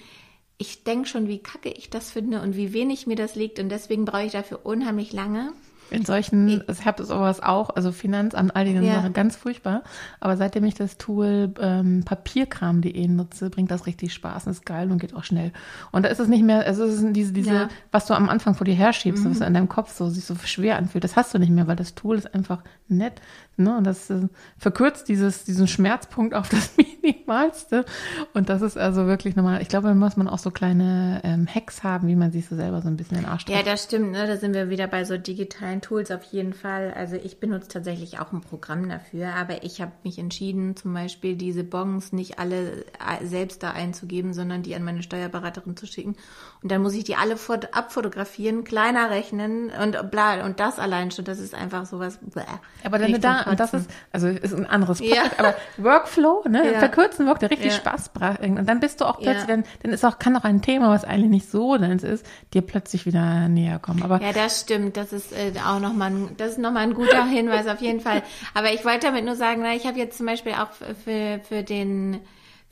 ich 0.59 0.85
denke 0.85 1.09
schon, 1.09 1.29
wie 1.29 1.39
kacke 1.39 1.71
ich 1.71 1.91
das 1.91 2.11
finde 2.11 2.41
und 2.41 2.57
wie 2.57 2.73
wenig 2.73 3.07
mir 3.07 3.17
das 3.17 3.35
liegt 3.35 3.59
und 3.59 3.69
deswegen 3.69 4.05
brauche 4.05 4.25
ich 4.25 4.33
dafür 4.33 4.61
unheimlich 4.65 5.13
lange. 5.13 5.53
In 5.91 6.05
solchen, 6.05 6.65
ich 6.67 6.87
habe 6.87 7.05
sowas 7.05 7.43
auch, 7.43 7.71
also 7.71 7.93
Finanzamt, 7.93 8.57
all 8.57 8.65
die 8.65 8.73
ja. 8.73 8.95
Sachen, 8.95 9.13
ganz 9.13 9.37
furchtbar. 9.37 9.83
Aber 10.19 10.37
seitdem 10.37 10.65
ich 10.65 10.75
das 10.75 10.97
Tool 10.97 11.53
ähm, 11.61 12.05
papierkram.de 12.05 13.07
nutze, 13.07 13.51
bringt 13.51 13.71
das 13.71 13.87
richtig 13.87 14.15
Spaß 14.15 14.47
und 14.47 14.53
ist 14.53 14.65
geil 14.65 14.91
und 14.91 14.99
geht 14.99 15.15
auch 15.15 15.25
schnell. 15.25 15.53
Und 15.93 16.05
da 16.05 16.09
ist 16.09 16.21
es 16.21 16.29
nicht 16.29 16.43
mehr, 16.43 16.67
also 16.67 16.85
es 16.85 17.03
ist 17.03 17.07
diese, 17.13 17.33
diese, 17.33 17.55
ja. 17.55 17.69
was 17.93 18.07
du 18.07 18.15
am 18.15 18.29
Anfang 18.29 18.55
vor 18.55 18.65
dir 18.65 18.75
herschiebst, 18.75 19.25
mhm. 19.25 19.31
was 19.31 19.47
in 19.47 19.55
deinem 19.55 19.69
Kopf 19.69 19.95
so 19.95 20.09
sich 20.09 20.25
so 20.25 20.35
schwer 20.45 20.79
anfühlt, 20.79 21.05
das 21.05 21.17
hast 21.17 21.35
du 21.35 21.39
nicht 21.39 21.53
mehr, 21.53 21.67
weil 21.67 21.77
das 21.77 21.95
Tool 21.95 22.17
ist 22.17 22.35
einfach 22.35 22.63
nett. 22.89 23.21
Ne? 23.57 23.77
Und 23.77 23.85
das 23.85 24.11
äh, 24.11 24.29
verkürzt 24.59 25.09
dieses, 25.09 25.45
diesen 25.45 25.69
Schmerzpunkt 25.69 26.35
auf 26.35 26.49
das 26.49 26.71
Minimalste. 27.03 27.85
Und 28.33 28.49
das 28.49 28.63
ist 28.63 28.77
also 28.77 29.07
wirklich 29.07 29.37
nochmal, 29.37 29.63
ich 29.63 29.69
glaube, 29.69 29.89
da 29.89 29.95
muss 29.95 30.17
man 30.17 30.29
auch 30.29 30.39
so 30.39 30.51
kleine 30.51 31.21
ähm, 31.25 31.47
Hacks 31.47 31.85
haben, 31.85 32.09
wie 32.09 32.17
man 32.17 32.33
sich 32.33 32.47
so 32.47 32.57
selber 32.57 32.83
so 32.83 32.89
ein 32.89 32.97
bisschen 32.97 33.19
in 33.19 33.25
den 33.25 33.31
Arsch 33.31 33.45
Ja, 33.49 33.63
das 33.63 33.85
stimmt. 33.85 34.13
Ne? 34.13 34.27
Da 34.27 34.37
sind 34.37 34.55
wir 34.55 34.71
wieder 34.71 34.87
bei 34.87 35.05
so 35.05 35.17
digitalen 35.17 35.81
Tools 35.81 36.11
auf 36.11 36.25
jeden 36.25 36.53
Fall. 36.53 36.93
Also 36.97 37.17
ich 37.17 37.39
benutze 37.39 37.69
tatsächlich 37.69 38.19
auch 38.19 38.33
ein 38.33 38.41
Programm 38.41 38.89
dafür, 38.89 39.35
aber 39.35 39.63
ich 39.63 39.81
habe 39.81 39.93
mich 40.03 40.19
entschieden, 40.19 40.77
zum 40.77 40.93
Beispiel 40.93 41.37
diese 41.37 41.65
Bons 41.65 42.13
nicht 42.13 42.39
alle 42.39 42.85
äh, 42.85 43.25
selbst 43.25 43.63
da 43.63 43.71
einzugeben, 43.71 44.35
sondern 44.35 44.63
die 44.63 44.75
an 44.75 44.83
meine 44.83 45.03
Steuerberaterin 45.03 45.77
zu 45.77 45.87
schicken. 45.87 46.17
Und 46.63 46.73
dann 46.73 46.83
muss 46.83 46.95
ich 46.95 47.05
die 47.05 47.17
alle 47.17 47.37
abfotografieren, 47.73 48.65
kleiner 48.65 49.11
rechnen 49.11 49.71
und 49.71 50.11
bla. 50.11 50.45
Und 50.45 50.61
das 50.61 50.79
allein 50.79 51.11
schon, 51.11 51.25
das 51.25 51.39
ist 51.39 51.55
einfach 51.55 51.87
sowas. 51.87 52.19
Bläh. 52.21 52.43
Aber 52.85 52.99
dann 52.99 53.21
da 53.21 53.44
und 53.47 53.61
das 53.61 53.75
ist, 53.75 53.91
also 54.13 54.29
ist 54.29 54.55
ein 54.55 54.67
anderes 54.67 54.99
Projekt, 54.99 55.17
ja. 55.17 55.39
aber 55.39 55.55
Workflow, 55.77 56.45
ne, 56.49 56.73
ja. 56.73 56.79
verkürzen 56.79 57.27
Work, 57.27 57.41
der 57.41 57.51
richtig 57.51 57.73
ja. 57.73 57.79
Spaß 57.79 58.11
bringt. 58.11 58.59
Und 58.59 58.69
dann 58.69 58.81
bist 58.81 59.01
du 59.01 59.05
auch 59.05 59.19
plötzlich, 59.21 59.47
dann, 59.47 59.65
dann 59.83 59.93
ist 59.93 60.05
auch, 60.05 60.19
kann 60.19 60.37
auch 60.37 60.45
ein 60.45 60.63
Thema, 60.63 60.91
was 60.91 61.05
eigentlich 61.05 61.31
nicht 61.31 61.51
so 61.51 61.77
deins 61.77 62.03
ist, 62.03 62.27
dir 62.53 62.63
plötzlich 62.63 63.07
wieder 63.07 63.49
näher 63.49 63.79
kommen. 63.79 64.03
Aber 64.03 64.21
ja, 64.21 64.33
das 64.33 64.61
stimmt. 64.61 64.97
Das 64.97 65.13
ist 65.13 65.33
äh, 65.33 65.53
auch 65.67 65.81
nochmal 65.81 66.11
ein, 66.11 66.29
das 66.37 66.53
ist 66.53 66.59
nochmal 66.59 66.83
ein 66.83 66.95
guter 66.95 67.25
Hinweis 67.27 67.67
auf 67.67 67.81
jeden 67.81 68.01
Fall. 68.01 68.23
Aber 68.55 68.73
ich 68.73 68.85
wollte 68.85 69.07
damit 69.07 69.25
nur 69.25 69.37
sagen, 69.37 69.63
na, 69.63 69.75
ich 69.75 69.87
habe 69.87 69.99
jetzt 69.99 70.17
zum 70.17 70.27
Beispiel 70.27 70.53
auch 70.53 70.71
für, 71.05 71.41
für 71.49 71.63
den, 71.63 72.21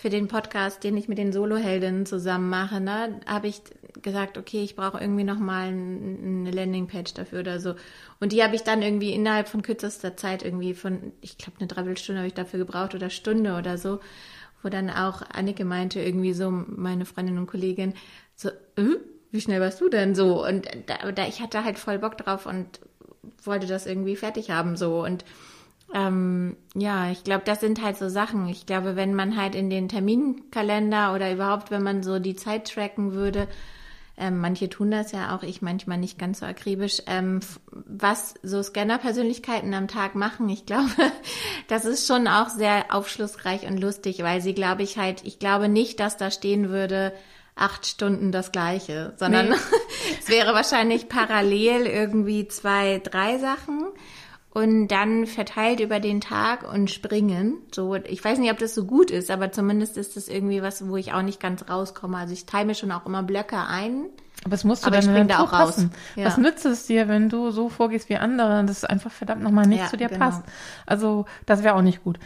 für 0.02 0.10
den 0.10 0.26
Podcast, 0.26 0.82
den 0.82 0.96
ich 0.96 1.06
mit 1.06 1.16
den 1.16 1.32
Soloheldinnen 1.32 2.06
zusammen 2.06 2.50
mache, 2.50 2.80
ne, 2.80 3.20
habe 3.24 3.46
ich 3.46 3.62
gesagt, 4.02 4.36
okay, 4.36 4.64
ich 4.64 4.74
brauche 4.74 5.00
irgendwie 5.00 5.22
noch 5.22 5.38
mal 5.38 5.68
eine 5.68 6.50
Landingpage 6.50 7.14
dafür 7.14 7.38
oder 7.38 7.60
so. 7.60 7.76
Und 8.18 8.32
die 8.32 8.42
habe 8.42 8.56
ich 8.56 8.64
dann 8.64 8.82
irgendwie 8.82 9.12
innerhalb 9.12 9.46
von 9.46 9.62
kürzester 9.62 10.16
Zeit 10.16 10.42
irgendwie 10.44 10.74
von, 10.74 11.12
ich 11.20 11.38
glaube, 11.38 11.60
eine 11.60 11.68
Dreiviertelstunde 11.68 12.18
habe 12.18 12.26
ich 12.26 12.34
dafür 12.34 12.58
gebraucht 12.58 12.96
oder 12.96 13.10
Stunde 13.10 13.54
oder 13.56 13.78
so, 13.78 14.00
wo 14.64 14.70
dann 14.70 14.90
auch 14.90 15.22
Annike 15.32 15.64
meinte, 15.64 16.00
irgendwie 16.00 16.32
so, 16.32 16.50
meine 16.50 17.04
Freundin 17.04 17.38
und 17.38 17.46
Kollegin, 17.46 17.94
so, 18.34 18.48
äh, 18.48 18.96
wie 19.30 19.40
schnell 19.40 19.60
warst 19.60 19.80
du 19.80 19.88
denn 19.88 20.16
so? 20.16 20.44
Und 20.44 20.66
da, 20.86 21.12
da, 21.12 21.28
ich 21.28 21.40
hatte 21.40 21.62
halt 21.62 21.78
voll 21.78 22.00
Bock 22.00 22.18
drauf 22.18 22.46
und 22.46 22.80
wollte 23.44 23.68
das 23.68 23.86
irgendwie 23.86 24.16
fertig 24.16 24.50
haben 24.50 24.76
so 24.76 25.04
und 25.04 25.24
Ähm, 25.94 26.56
ja, 26.74 27.10
ich 27.10 27.22
glaube, 27.22 27.42
das 27.44 27.60
sind 27.60 27.82
halt 27.82 27.98
so 27.98 28.08
Sachen. 28.08 28.48
Ich 28.48 28.66
glaube, 28.66 28.96
wenn 28.96 29.14
man 29.14 29.36
halt 29.36 29.54
in 29.54 29.68
den 29.68 29.88
Terminkalender 29.88 31.14
oder 31.14 31.32
überhaupt, 31.32 31.70
wenn 31.70 31.82
man 31.82 32.02
so 32.02 32.18
die 32.18 32.36
Zeit 32.36 32.72
tracken 32.72 33.12
würde, 33.12 33.46
ähm, 34.16 34.38
manche 34.38 34.68
tun 34.68 34.90
das 34.90 35.12
ja 35.12 35.34
auch, 35.34 35.42
ich 35.42 35.62
manchmal 35.62 35.98
nicht 35.98 36.18
ganz 36.18 36.40
so 36.40 36.46
akribisch, 36.46 37.02
ähm, 37.06 37.40
was 37.70 38.34
so 38.42 38.62
Scanner-Persönlichkeiten 38.62 39.72
am 39.74 39.88
Tag 39.88 40.14
machen. 40.14 40.48
Ich 40.48 40.66
glaube, 40.66 40.90
das 41.68 41.84
ist 41.84 42.06
schon 42.06 42.28
auch 42.28 42.48
sehr 42.48 42.94
aufschlussreich 42.94 43.66
und 43.66 43.78
lustig, 43.78 44.22
weil 44.22 44.40
sie, 44.40 44.54
glaube 44.54 44.82
ich, 44.82 44.98
halt, 44.98 45.24
ich 45.24 45.38
glaube 45.38 45.68
nicht, 45.68 45.98
dass 45.98 46.16
da 46.16 46.30
stehen 46.30 46.68
würde, 46.68 47.12
acht 47.54 47.86
Stunden 47.86 48.32
das 48.32 48.52
Gleiche, 48.52 49.12
sondern 49.16 49.50
nee. 49.50 49.56
es 50.20 50.28
wäre 50.28 50.54
wahrscheinlich 50.54 51.08
parallel 51.08 51.86
irgendwie 51.86 52.48
zwei, 52.48 53.00
drei 53.02 53.38
Sachen 53.38 53.88
und 54.54 54.88
dann 54.88 55.26
verteilt 55.26 55.80
über 55.80 55.98
den 55.98 56.20
Tag 56.20 56.70
und 56.70 56.90
springen. 56.90 57.54
So, 57.74 57.94
ich 57.94 58.22
weiß 58.22 58.38
nicht, 58.38 58.50
ob 58.50 58.58
das 58.58 58.74
so 58.74 58.84
gut 58.84 59.10
ist, 59.10 59.30
aber 59.30 59.50
zumindest 59.50 59.96
ist 59.96 60.16
das 60.16 60.28
irgendwie 60.28 60.62
was, 60.62 60.86
wo 60.88 60.96
ich 60.96 61.14
auch 61.14 61.22
nicht 61.22 61.40
ganz 61.40 61.68
rauskomme. 61.70 62.18
Also 62.18 62.34
ich 62.34 62.44
teile 62.44 62.66
mir 62.66 62.74
schon 62.74 62.92
auch 62.92 63.06
immer 63.06 63.22
Blöcke 63.22 63.56
ein. 63.56 64.06
Aber 64.44 64.54
es 64.54 64.64
musst 64.64 64.84
du 64.84 64.90
dann 64.90 65.16
in 65.16 65.28
da 65.28 65.40
auch 65.40 65.50
passen. 65.50 65.86
raus. 65.86 65.98
Ja. 66.16 66.26
Was 66.26 66.36
nützt 66.36 66.66
es 66.66 66.86
dir, 66.86 67.08
wenn 67.08 67.28
du 67.28 67.50
so 67.50 67.68
vorgehst 67.68 68.08
wie 68.10 68.16
andere 68.16 68.58
und 68.58 68.68
das 68.68 68.84
einfach 68.84 69.12
verdammt 69.12 69.42
nochmal 69.42 69.66
nicht 69.66 69.80
ja, 69.80 69.86
zu 69.86 69.96
dir 69.96 70.08
genau. 70.08 70.18
passt? 70.18 70.42
Also, 70.84 71.24
das 71.46 71.62
wäre 71.62 71.74
auch 71.74 71.82
nicht 71.82 72.02
gut. 72.02 72.18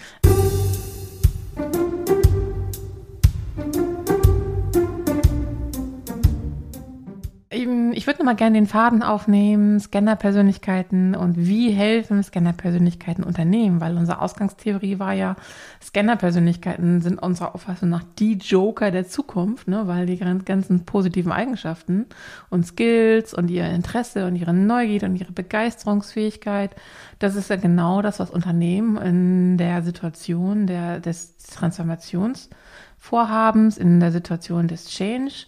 Ich 7.57 8.07
würde 8.07 8.19
noch 8.19 8.27
mal 8.27 8.37
gerne 8.37 8.59
den 8.59 8.67
Faden 8.67 9.03
aufnehmen, 9.03 9.81
Scanner-Persönlichkeiten 9.81 11.15
und 11.15 11.39
wie 11.39 11.71
helfen 11.71 12.23
Scanner-Persönlichkeiten 12.23 13.23
Unternehmen, 13.23 13.81
weil 13.81 13.97
unsere 13.97 14.21
Ausgangstheorie 14.21 14.99
war 14.99 15.15
ja, 15.15 15.37
Scanner-Persönlichkeiten 15.83 17.01
sind 17.01 17.23
unserer 17.23 17.55
Auffassung 17.55 17.89
nach 17.89 18.05
die 18.19 18.35
Joker 18.35 18.91
der 18.91 19.09
Zukunft, 19.09 19.69
ne, 19.69 19.87
weil 19.87 20.05
die 20.05 20.19
ganzen 20.19 20.85
positiven 20.85 21.33
Eigenschaften 21.33 22.05
und 22.51 22.67
Skills 22.67 23.33
und 23.33 23.51
ihr 23.51 23.65
Interesse 23.71 24.27
und 24.27 24.37
ihre 24.37 24.53
Neugierde 24.53 25.07
und 25.07 25.17
ihre 25.17 25.33
Begeisterungsfähigkeit, 25.33 26.77
das 27.19 27.35
ist 27.37 27.49
ja 27.49 27.57
genau 27.57 28.03
das, 28.03 28.21
was 28.21 28.31
Unternehmen 28.31 28.99
in 28.99 29.57
der 29.57 29.81
Situation 29.83 30.67
der, 30.67 31.01
des 31.01 31.39
Transformationsvorhabens, 31.39 33.79
in 33.79 34.01
der 34.01 34.13
Situation 34.13 34.69
des 34.69 34.91
Change, 34.91 35.47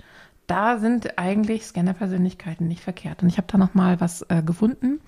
da 0.48 0.78
sind 0.78 1.18
eigentlich 1.18 1.64
Scanner-Persönlichkeiten 1.64 2.66
nicht 2.66 2.82
verkehrt. 2.82 3.22
Und 3.22 3.28
ich 3.28 3.36
habe 3.36 3.46
da 3.50 3.58
noch 3.58 3.74
mal 3.74 4.00
was 4.00 4.22
äh, 4.28 4.42
gefunden. 4.42 5.00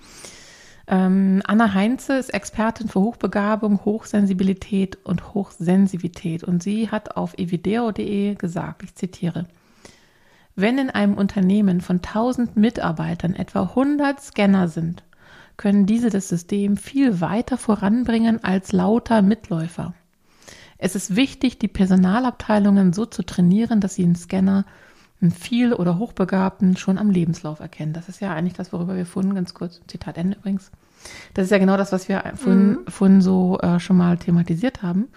Ähm, 0.87 1.41
Anna 1.45 1.73
Heinze 1.73 2.17
ist 2.17 2.33
Expertin 2.33 2.87
für 2.87 3.01
Hochbegabung, 3.01 3.83
Hochsensibilität 3.83 4.97
und 5.03 5.33
Hochsensivität. 5.33 6.43
Und 6.43 6.61
sie 6.61 6.89
hat 6.89 7.17
auf 7.17 7.37
evideo.de 7.37 8.35
gesagt, 8.35 8.83
ich 8.83 8.95
zitiere, 8.95 9.47
wenn 10.55 10.77
in 10.77 10.89
einem 10.89 11.15
Unternehmen 11.15 11.81
von 11.81 11.97
1000 11.97 12.55
Mitarbeitern 12.55 13.33
etwa 13.33 13.63
100 13.63 14.21
Scanner 14.21 14.67
sind, 14.67 15.03
können 15.57 15.85
diese 15.85 16.09
das 16.09 16.27
System 16.27 16.77
viel 16.77 17.19
weiter 17.19 17.57
voranbringen 17.57 18.43
als 18.43 18.71
lauter 18.71 19.21
Mitläufer. 19.21 19.93
Es 20.77 20.95
ist 20.95 21.15
wichtig, 21.15 21.59
die 21.59 21.67
Personalabteilungen 21.67 22.93
so 22.93 23.05
zu 23.05 23.23
trainieren, 23.23 23.81
dass 23.81 23.95
sie 23.95 24.03
einen 24.03 24.15
Scanner 24.15 24.65
viel- 25.29 25.73
oder 25.73 25.99
Hochbegabten 25.99 26.77
schon 26.77 26.97
am 26.97 27.11
Lebenslauf 27.11 27.59
erkennen. 27.59 27.93
Das 27.93 28.09
ist 28.09 28.21
ja 28.21 28.33
eigentlich 28.33 28.55
das, 28.55 28.73
worüber 28.73 28.95
wir 28.95 29.05
vorhin 29.05 29.35
ganz 29.35 29.53
kurz, 29.53 29.81
Zitat 29.87 30.17
Ende 30.17 30.37
übrigens, 30.37 30.71
das 31.33 31.45
ist 31.45 31.51
ja 31.51 31.59
genau 31.59 31.77
das, 31.77 31.91
was 31.91 32.09
wir 32.09 32.23
vorhin, 32.35 32.69
mhm. 32.69 32.79
vorhin 32.87 33.21
so 33.21 33.59
äh, 33.59 33.79
schon 33.79 33.97
mal 33.97 34.17
thematisiert 34.17 34.81
haben. 34.81 35.09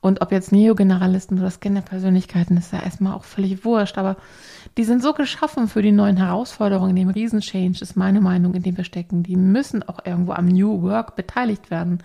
Und 0.00 0.22
ob 0.22 0.30
jetzt 0.30 0.52
Neogeneralisten 0.52 1.40
oder 1.40 1.50
Scanner-Persönlichkeiten, 1.50 2.56
ist 2.56 2.72
ja 2.72 2.80
erstmal 2.80 3.14
auch 3.14 3.24
völlig 3.24 3.64
wurscht. 3.64 3.98
Aber 3.98 4.16
die 4.76 4.84
sind 4.84 5.02
so 5.02 5.12
geschaffen 5.12 5.66
für 5.66 5.82
die 5.82 5.90
neuen 5.90 6.16
Herausforderungen, 6.16 6.94
dem 6.94 7.08
Riesenchange 7.08 7.78
ist 7.80 7.96
meine 7.96 8.20
Meinung, 8.20 8.54
in 8.54 8.62
dem 8.62 8.76
wir 8.76 8.84
stecken. 8.84 9.24
Die 9.24 9.34
müssen 9.34 9.82
auch 9.82 9.98
irgendwo 10.04 10.32
am 10.32 10.46
New 10.46 10.82
Work 10.82 11.16
beteiligt 11.16 11.72
werden. 11.72 11.98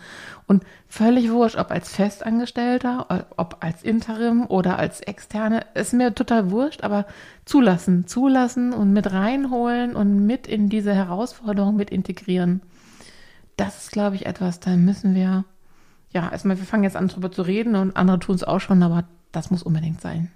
Und 0.47 0.63
völlig 0.88 1.31
wurscht, 1.31 1.57
ob 1.57 1.69
als 1.69 1.93
Festangestellter, 1.93 3.27
ob 3.38 3.57
als 3.59 3.83
Interim 3.83 4.47
oder 4.47 4.79
als 4.79 5.01
Externe, 5.01 5.63
ist 5.75 5.93
mir 5.93 6.15
total 6.15 6.50
wurscht, 6.50 6.83
aber 6.83 7.05
zulassen, 7.45 8.07
zulassen 8.07 8.73
und 8.73 8.91
mit 8.91 9.12
reinholen 9.12 9.95
und 9.95 10.25
mit 10.25 10.47
in 10.47 10.67
diese 10.67 10.95
Herausforderung 10.95 11.75
mit 11.75 11.91
integrieren. 11.91 12.62
Das 13.55 13.83
ist, 13.83 13.91
glaube 13.91 14.15
ich, 14.15 14.25
etwas, 14.25 14.59
da 14.59 14.71
müssen 14.71 15.13
wir 15.13 15.45
ja, 16.13 16.32
erstmal, 16.32 16.58
wir 16.58 16.65
fangen 16.65 16.84
jetzt 16.84 16.96
an, 16.96 17.08
darüber 17.08 17.32
zu 17.32 17.41
reden 17.41 17.75
und 17.75 17.98
andere 17.98 18.20
tun 18.20 18.36
es 18.36 18.43
auch 18.43 18.60
schon, 18.60 18.82
aber 18.84 19.03
das 19.32 19.50
muss 19.50 19.63
unbedingt 19.63 20.00
sein. 20.00 20.32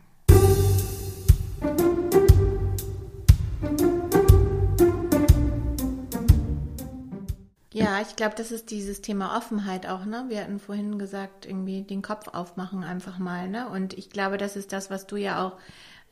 Ja, 7.71 8.01
ich 8.01 8.15
glaube, 8.15 8.33
das 8.35 8.51
ist 8.51 8.71
dieses 8.71 9.01
Thema 9.01 9.37
Offenheit 9.37 9.87
auch, 9.87 10.03
ne? 10.03 10.25
Wir 10.29 10.41
hatten 10.41 10.59
vorhin 10.59 10.97
gesagt, 10.97 11.45
irgendwie 11.45 11.83
den 11.83 12.01
Kopf 12.01 12.27
aufmachen 12.27 12.83
einfach 12.83 13.19
mal, 13.19 13.47
ne? 13.47 13.69
Und 13.69 13.93
ich 13.93 14.09
glaube, 14.09 14.39
das 14.39 14.55
ist 14.55 14.73
das, 14.73 14.89
was 14.89 15.05
du 15.05 15.15
ja 15.15 15.45
auch 15.45 15.57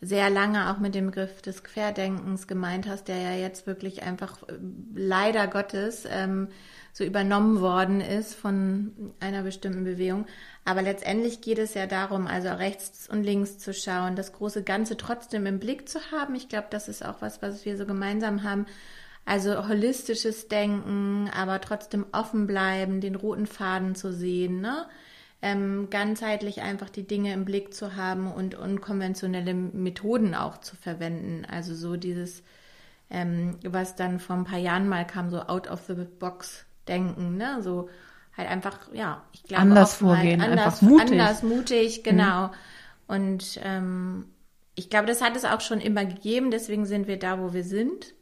sehr 0.02 0.30
lange 0.30 0.72
auch 0.72 0.80
mit 0.80 0.94
dem 0.94 1.08
Begriff 1.08 1.42
des 1.42 1.64
Querdenkens 1.64 2.48
gemeint 2.48 2.88
hast, 2.88 3.08
der 3.08 3.18
ja 3.18 3.34
jetzt 3.34 3.66
wirklich 3.66 4.04
einfach 4.04 4.44
äh, 4.44 4.54
leider 4.94 5.48
Gottes 5.48 6.06
ähm, 6.10 6.50
so 6.94 7.04
übernommen 7.04 7.60
worden 7.60 8.02
ist 8.02 8.36
von 8.36 9.14
einer 9.20 9.44
bestimmten 9.44 9.84
Bewegung. 9.84 10.26
Aber 10.64 10.82
letztendlich 10.82 11.42
geht 11.42 11.60
es 11.60 11.74
ja 11.74 11.88
darum, 11.88 12.28
also 12.28 12.50
rechts 12.50 13.10
und 13.10 13.24
links 13.24 13.58
zu 13.58 13.74
schauen, 13.74 14.16
das 14.16 14.34
große 14.34 14.64
Ganze 14.64 14.96
trotzdem 14.96 15.46
im 15.46 15.60
Blick 15.60 15.90
zu 15.90 16.00
haben. 16.12 16.36
Ich 16.36 16.48
glaube, 16.50 16.68
das 16.70 16.88
ist 16.88 17.04
auch 17.04 17.22
was, 17.22 17.42
was 17.42 17.66
wir 17.66 17.78
so 17.78 17.86
gemeinsam 17.86 18.44
haben. 18.44 18.66
Also 19.26 19.68
holistisches 19.68 20.48
Denken, 20.48 21.30
aber 21.36 21.60
trotzdem 21.60 22.06
offen 22.12 22.48
bleiben, 22.48 23.02
den 23.02 23.16
roten 23.16 23.48
Faden 23.48 23.96
zu 23.96 24.14
sehen, 24.14 24.62
ne? 24.62 24.86
Ähm, 25.48 25.92
ganzheitlich 25.92 26.64
einfach 26.64 26.90
die 26.90 27.06
Dinge 27.06 27.32
im 27.32 27.46
Blick 27.46 27.72
zu 27.72 27.96
haben 27.96 28.32
und 28.32 28.56
unkonventionelle 28.56 29.54
Methoden 29.54 30.34
auch 30.34 30.58
zu 30.58 30.76
verwenden. 30.76 31.46
Also 31.46 31.76
so 31.76 31.98
dieses, 31.98 32.42
ähm, 33.12 33.60
was 33.64 33.96
dann 33.96 34.20
vor 34.20 34.38
ein 34.38 34.46
paar 34.46 34.58
Jahren 34.58 34.90
mal 34.90 35.06
kam, 35.06 35.30
so 35.30 35.42
out 35.42 35.68
of 35.68 35.84
the 35.86 35.94
box 35.94 36.66
denken, 36.88 37.38
ne? 37.38 37.62
So 37.62 37.90
halt 38.36 38.50
einfach, 38.50 38.92
ja, 38.92 39.24
ich 39.34 39.44
glaube 39.44 39.62
anders 39.62 39.94
vorgehen, 39.94 40.42
anders, 40.42 40.66
einfach 40.66 40.82
mutig. 40.82 41.12
anders 41.12 41.44
mutig, 41.44 42.04
genau. 42.04 42.48
Mhm. 42.48 42.52
Und 43.06 43.60
ähm, 43.64 44.26
ich 44.74 44.90
glaube, 44.90 45.06
das 45.06 45.22
hat 45.22 45.36
es 45.36 45.46
auch 45.46 45.62
schon 45.62 45.80
immer 45.80 46.06
gegeben, 46.06 46.50
deswegen 46.50 46.88
sind 46.88 47.06
wir 47.06 47.20
da, 47.20 47.40
wo 47.40 47.54
wir 47.54 47.64
sind. 47.64 48.15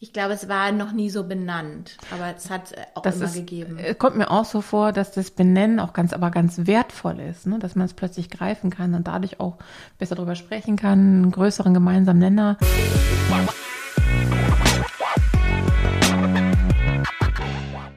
Ich 0.00 0.12
glaube, 0.12 0.32
es 0.32 0.48
war 0.48 0.70
noch 0.70 0.92
nie 0.92 1.10
so 1.10 1.24
benannt, 1.24 1.96
aber 2.12 2.32
es 2.36 2.50
hat 2.50 2.72
auch 2.94 3.02
das 3.02 3.16
immer 3.16 3.24
ist, 3.24 3.34
gegeben. 3.34 3.78
Es 3.78 3.98
kommt 3.98 4.16
mir 4.16 4.30
auch 4.30 4.44
so 4.44 4.60
vor, 4.60 4.92
dass 4.92 5.10
das 5.10 5.32
Benennen 5.32 5.80
auch 5.80 5.92
ganz, 5.92 6.12
aber 6.12 6.30
ganz 6.30 6.68
wertvoll 6.68 7.18
ist, 7.18 7.48
ne? 7.48 7.58
dass 7.58 7.74
man 7.74 7.86
es 7.86 7.94
plötzlich 7.94 8.30
greifen 8.30 8.70
kann 8.70 8.94
und 8.94 9.08
dadurch 9.08 9.40
auch 9.40 9.58
besser 9.98 10.14
darüber 10.14 10.36
sprechen 10.36 10.76
kann, 10.76 11.00
einen 11.00 11.30
größeren 11.32 11.74
gemeinsamen 11.74 12.20
Nenner. 12.20 12.58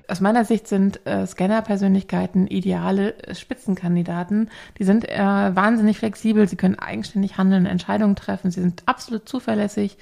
aus 0.08 0.20
meiner 0.20 0.44
Sicht 0.44 0.68
sind 0.68 1.06
äh, 1.08 1.26
Scanner-Persönlichkeiten 1.26 2.48
ideale 2.48 3.18
äh, 3.24 3.34
Spitzenkandidaten. 3.34 4.50
Die 4.78 4.84
sind 4.84 5.08
äh, 5.08 5.20
wahnsinnig 5.20 6.00
flexibel, 6.00 6.50
sie 6.50 6.58
können 6.58 6.78
eigenständig 6.78 7.38
handeln, 7.38 7.66
Entscheidungen 7.66 8.18
treffen, 8.18 8.52
sie 8.52 8.60
sind 8.60 8.84
absolut 8.88 9.30
zuverlässig, 9.30 9.98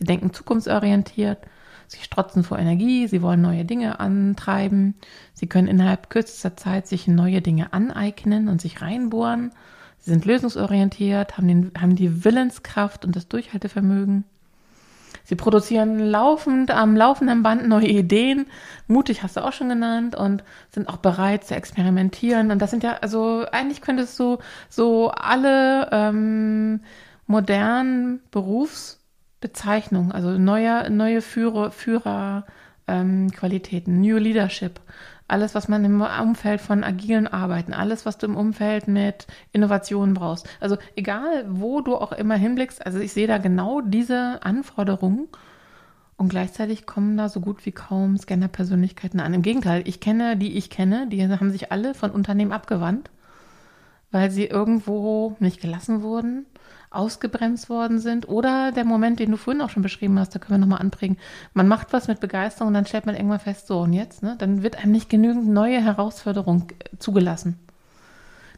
sie 0.00 0.06
denken 0.06 0.32
zukunftsorientiert, 0.32 1.38
sie 1.86 2.02
strotzen 2.02 2.42
vor 2.42 2.58
Energie, 2.58 3.06
sie 3.06 3.22
wollen 3.22 3.42
neue 3.42 3.64
Dinge 3.64 4.00
antreiben, 4.00 4.94
sie 5.34 5.46
können 5.46 5.68
innerhalb 5.68 6.10
kürzester 6.10 6.56
Zeit 6.56 6.88
sich 6.88 7.06
neue 7.06 7.42
Dinge 7.42 7.72
aneignen 7.72 8.48
und 8.48 8.60
sich 8.60 8.80
reinbohren. 8.82 9.52
Sie 9.98 10.10
sind 10.10 10.24
lösungsorientiert, 10.24 11.36
haben, 11.36 11.46
den, 11.46 11.72
haben 11.78 11.94
die 11.94 12.24
Willenskraft 12.24 13.04
und 13.04 13.14
das 13.14 13.28
Durchhaltevermögen. 13.28 14.24
Sie 15.24 15.36
produzieren 15.36 15.98
laufend 15.98 16.70
am 16.70 16.96
laufenden 16.96 17.42
Band 17.42 17.68
neue 17.68 17.86
Ideen. 17.86 18.46
Mutig 18.88 19.22
hast 19.22 19.36
du 19.36 19.44
auch 19.44 19.52
schon 19.52 19.68
genannt 19.68 20.16
und 20.16 20.42
sind 20.70 20.88
auch 20.88 20.96
bereit 20.96 21.44
zu 21.44 21.54
experimentieren. 21.54 22.50
Und 22.50 22.60
das 22.60 22.70
sind 22.70 22.82
ja, 22.82 22.96
also 23.02 23.44
eigentlich 23.52 23.82
könntest 23.82 24.18
du 24.18 24.38
so 24.70 25.10
alle 25.10 25.90
ähm, 25.92 26.80
modernen 27.26 28.20
Berufsbezeichnungen, 29.40 30.12
also 30.12 30.38
neue, 30.38 30.90
neue 30.90 31.22
Führer, 31.22 31.70
Führerqualitäten, 31.70 33.94
ähm, 33.94 34.00
New 34.00 34.18
Leadership, 34.18 34.80
alles, 35.28 35.54
was 35.54 35.68
man 35.68 35.84
im 35.84 36.02
Umfeld 36.02 36.60
von 36.60 36.84
agilen 36.84 37.26
Arbeiten, 37.26 37.72
alles, 37.72 38.04
was 38.04 38.18
du 38.18 38.26
im 38.26 38.36
Umfeld 38.36 38.88
mit 38.88 39.26
Innovationen 39.52 40.14
brauchst. 40.14 40.46
Also 40.60 40.76
egal, 40.96 41.46
wo 41.48 41.80
du 41.80 41.96
auch 41.96 42.12
immer 42.12 42.36
hinblickst, 42.36 42.84
also 42.84 42.98
ich 42.98 43.12
sehe 43.12 43.26
da 43.26 43.38
genau 43.38 43.80
diese 43.80 44.42
Anforderungen 44.42 45.28
Und 46.16 46.28
gleichzeitig 46.28 46.84
kommen 46.84 47.16
da 47.16 47.30
so 47.30 47.40
gut 47.40 47.64
wie 47.64 47.72
kaum 47.72 48.18
Scanner-Persönlichkeiten 48.18 49.20
an. 49.20 49.32
Im 49.32 49.40
Gegenteil, 49.40 49.82
ich 49.86 50.00
kenne, 50.00 50.36
die 50.36 50.58
ich 50.58 50.68
kenne, 50.68 51.08
die 51.08 51.26
haben 51.26 51.50
sich 51.50 51.72
alle 51.72 51.94
von 51.94 52.10
Unternehmen 52.10 52.52
abgewandt, 52.52 53.10
weil 54.10 54.30
sie 54.30 54.46
irgendwo 54.46 55.36
nicht 55.38 55.60
gelassen 55.60 56.02
wurden, 56.02 56.46
ausgebremst 56.90 57.68
worden 57.70 58.00
sind. 58.00 58.28
Oder 58.28 58.72
der 58.72 58.84
Moment, 58.84 59.20
den 59.20 59.30
du 59.30 59.36
vorhin 59.36 59.62
auch 59.62 59.70
schon 59.70 59.82
beschrieben 59.82 60.18
hast, 60.18 60.34
da 60.34 60.38
können 60.38 60.60
wir 60.60 60.66
nochmal 60.66 60.80
anbringen. 60.80 61.16
Man 61.54 61.68
macht 61.68 61.92
was 61.92 62.08
mit 62.08 62.20
Begeisterung 62.20 62.68
und 62.68 62.74
dann 62.74 62.86
stellt 62.86 63.06
man 63.06 63.14
irgendwann 63.14 63.40
fest, 63.40 63.66
so 63.66 63.80
und 63.80 63.92
jetzt, 63.92 64.22
ne? 64.22 64.36
Dann 64.38 64.62
wird 64.62 64.76
einem 64.76 64.92
nicht 64.92 65.08
genügend 65.08 65.48
neue 65.48 65.80
Herausforderung 65.80 66.66
äh, 66.70 66.96
zugelassen. 66.98 67.58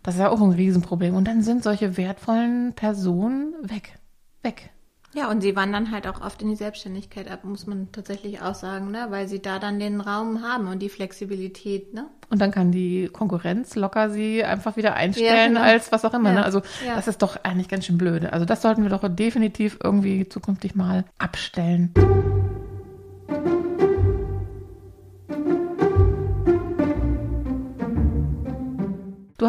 Das 0.03 0.15
ist 0.15 0.21
ja 0.21 0.31
auch 0.31 0.41
ein 0.41 0.51
Riesenproblem. 0.51 1.15
Und 1.15 1.29
dann 1.29 1.43
sind 1.43 1.63
solche 1.63 1.97
wertvollen 1.97 2.73
Personen 2.75 3.55
weg. 3.63 3.99
Weg. 4.43 4.72
Ja, 5.15 5.31
und 5.31 5.43
sie 5.43 5.55
wandern 5.57 5.91
halt 5.91 6.07
auch 6.07 6.23
oft 6.23 6.41
in 6.41 6.49
die 6.49 6.57
Selbstständigkeit 6.57 7.31
ab, 7.31 7.45
muss 7.45 7.67
man 7.67 7.93
tatsächlich 7.93 8.41
auch 8.41 8.55
sagen, 8.55 8.91
ne? 8.91 9.07
weil 9.11 9.29
sie 9.29 9.43
da 9.43 9.59
dann 9.59 9.79
den 9.79 10.01
Raum 10.01 10.43
haben 10.43 10.69
und 10.69 10.79
die 10.79 10.89
Flexibilität. 10.89 11.93
Ne? 11.93 12.07
Und 12.31 12.41
dann 12.41 12.51
kann 12.51 12.73
die 12.73 13.11
Konkurrenz 13.13 13.75
locker 13.77 14.09
sie 14.09 14.43
einfach 14.43 14.77
wieder 14.77 14.95
einstellen 14.95 15.37
ja, 15.37 15.47
genau. 15.49 15.61
als 15.61 15.93
was 15.93 16.05
auch 16.07 16.15
immer. 16.15 16.31
Ne? 16.31 16.37
Ja. 16.37 16.41
Ne? 16.41 16.45
Also 16.47 16.63
ja. 16.87 16.95
das 16.97 17.09
ist 17.09 17.21
doch 17.21 17.37
eigentlich 17.43 17.69
ganz 17.69 17.85
schön 17.85 17.99
blöde. 17.99 18.33
Also 18.33 18.47
das 18.47 18.63
sollten 18.63 18.83
wir 18.83 18.91
doch 18.91 19.07
definitiv 19.07 19.79
irgendwie 19.85 20.27
zukünftig 20.29 20.75
mal 20.75 21.05
abstellen. 21.19 21.93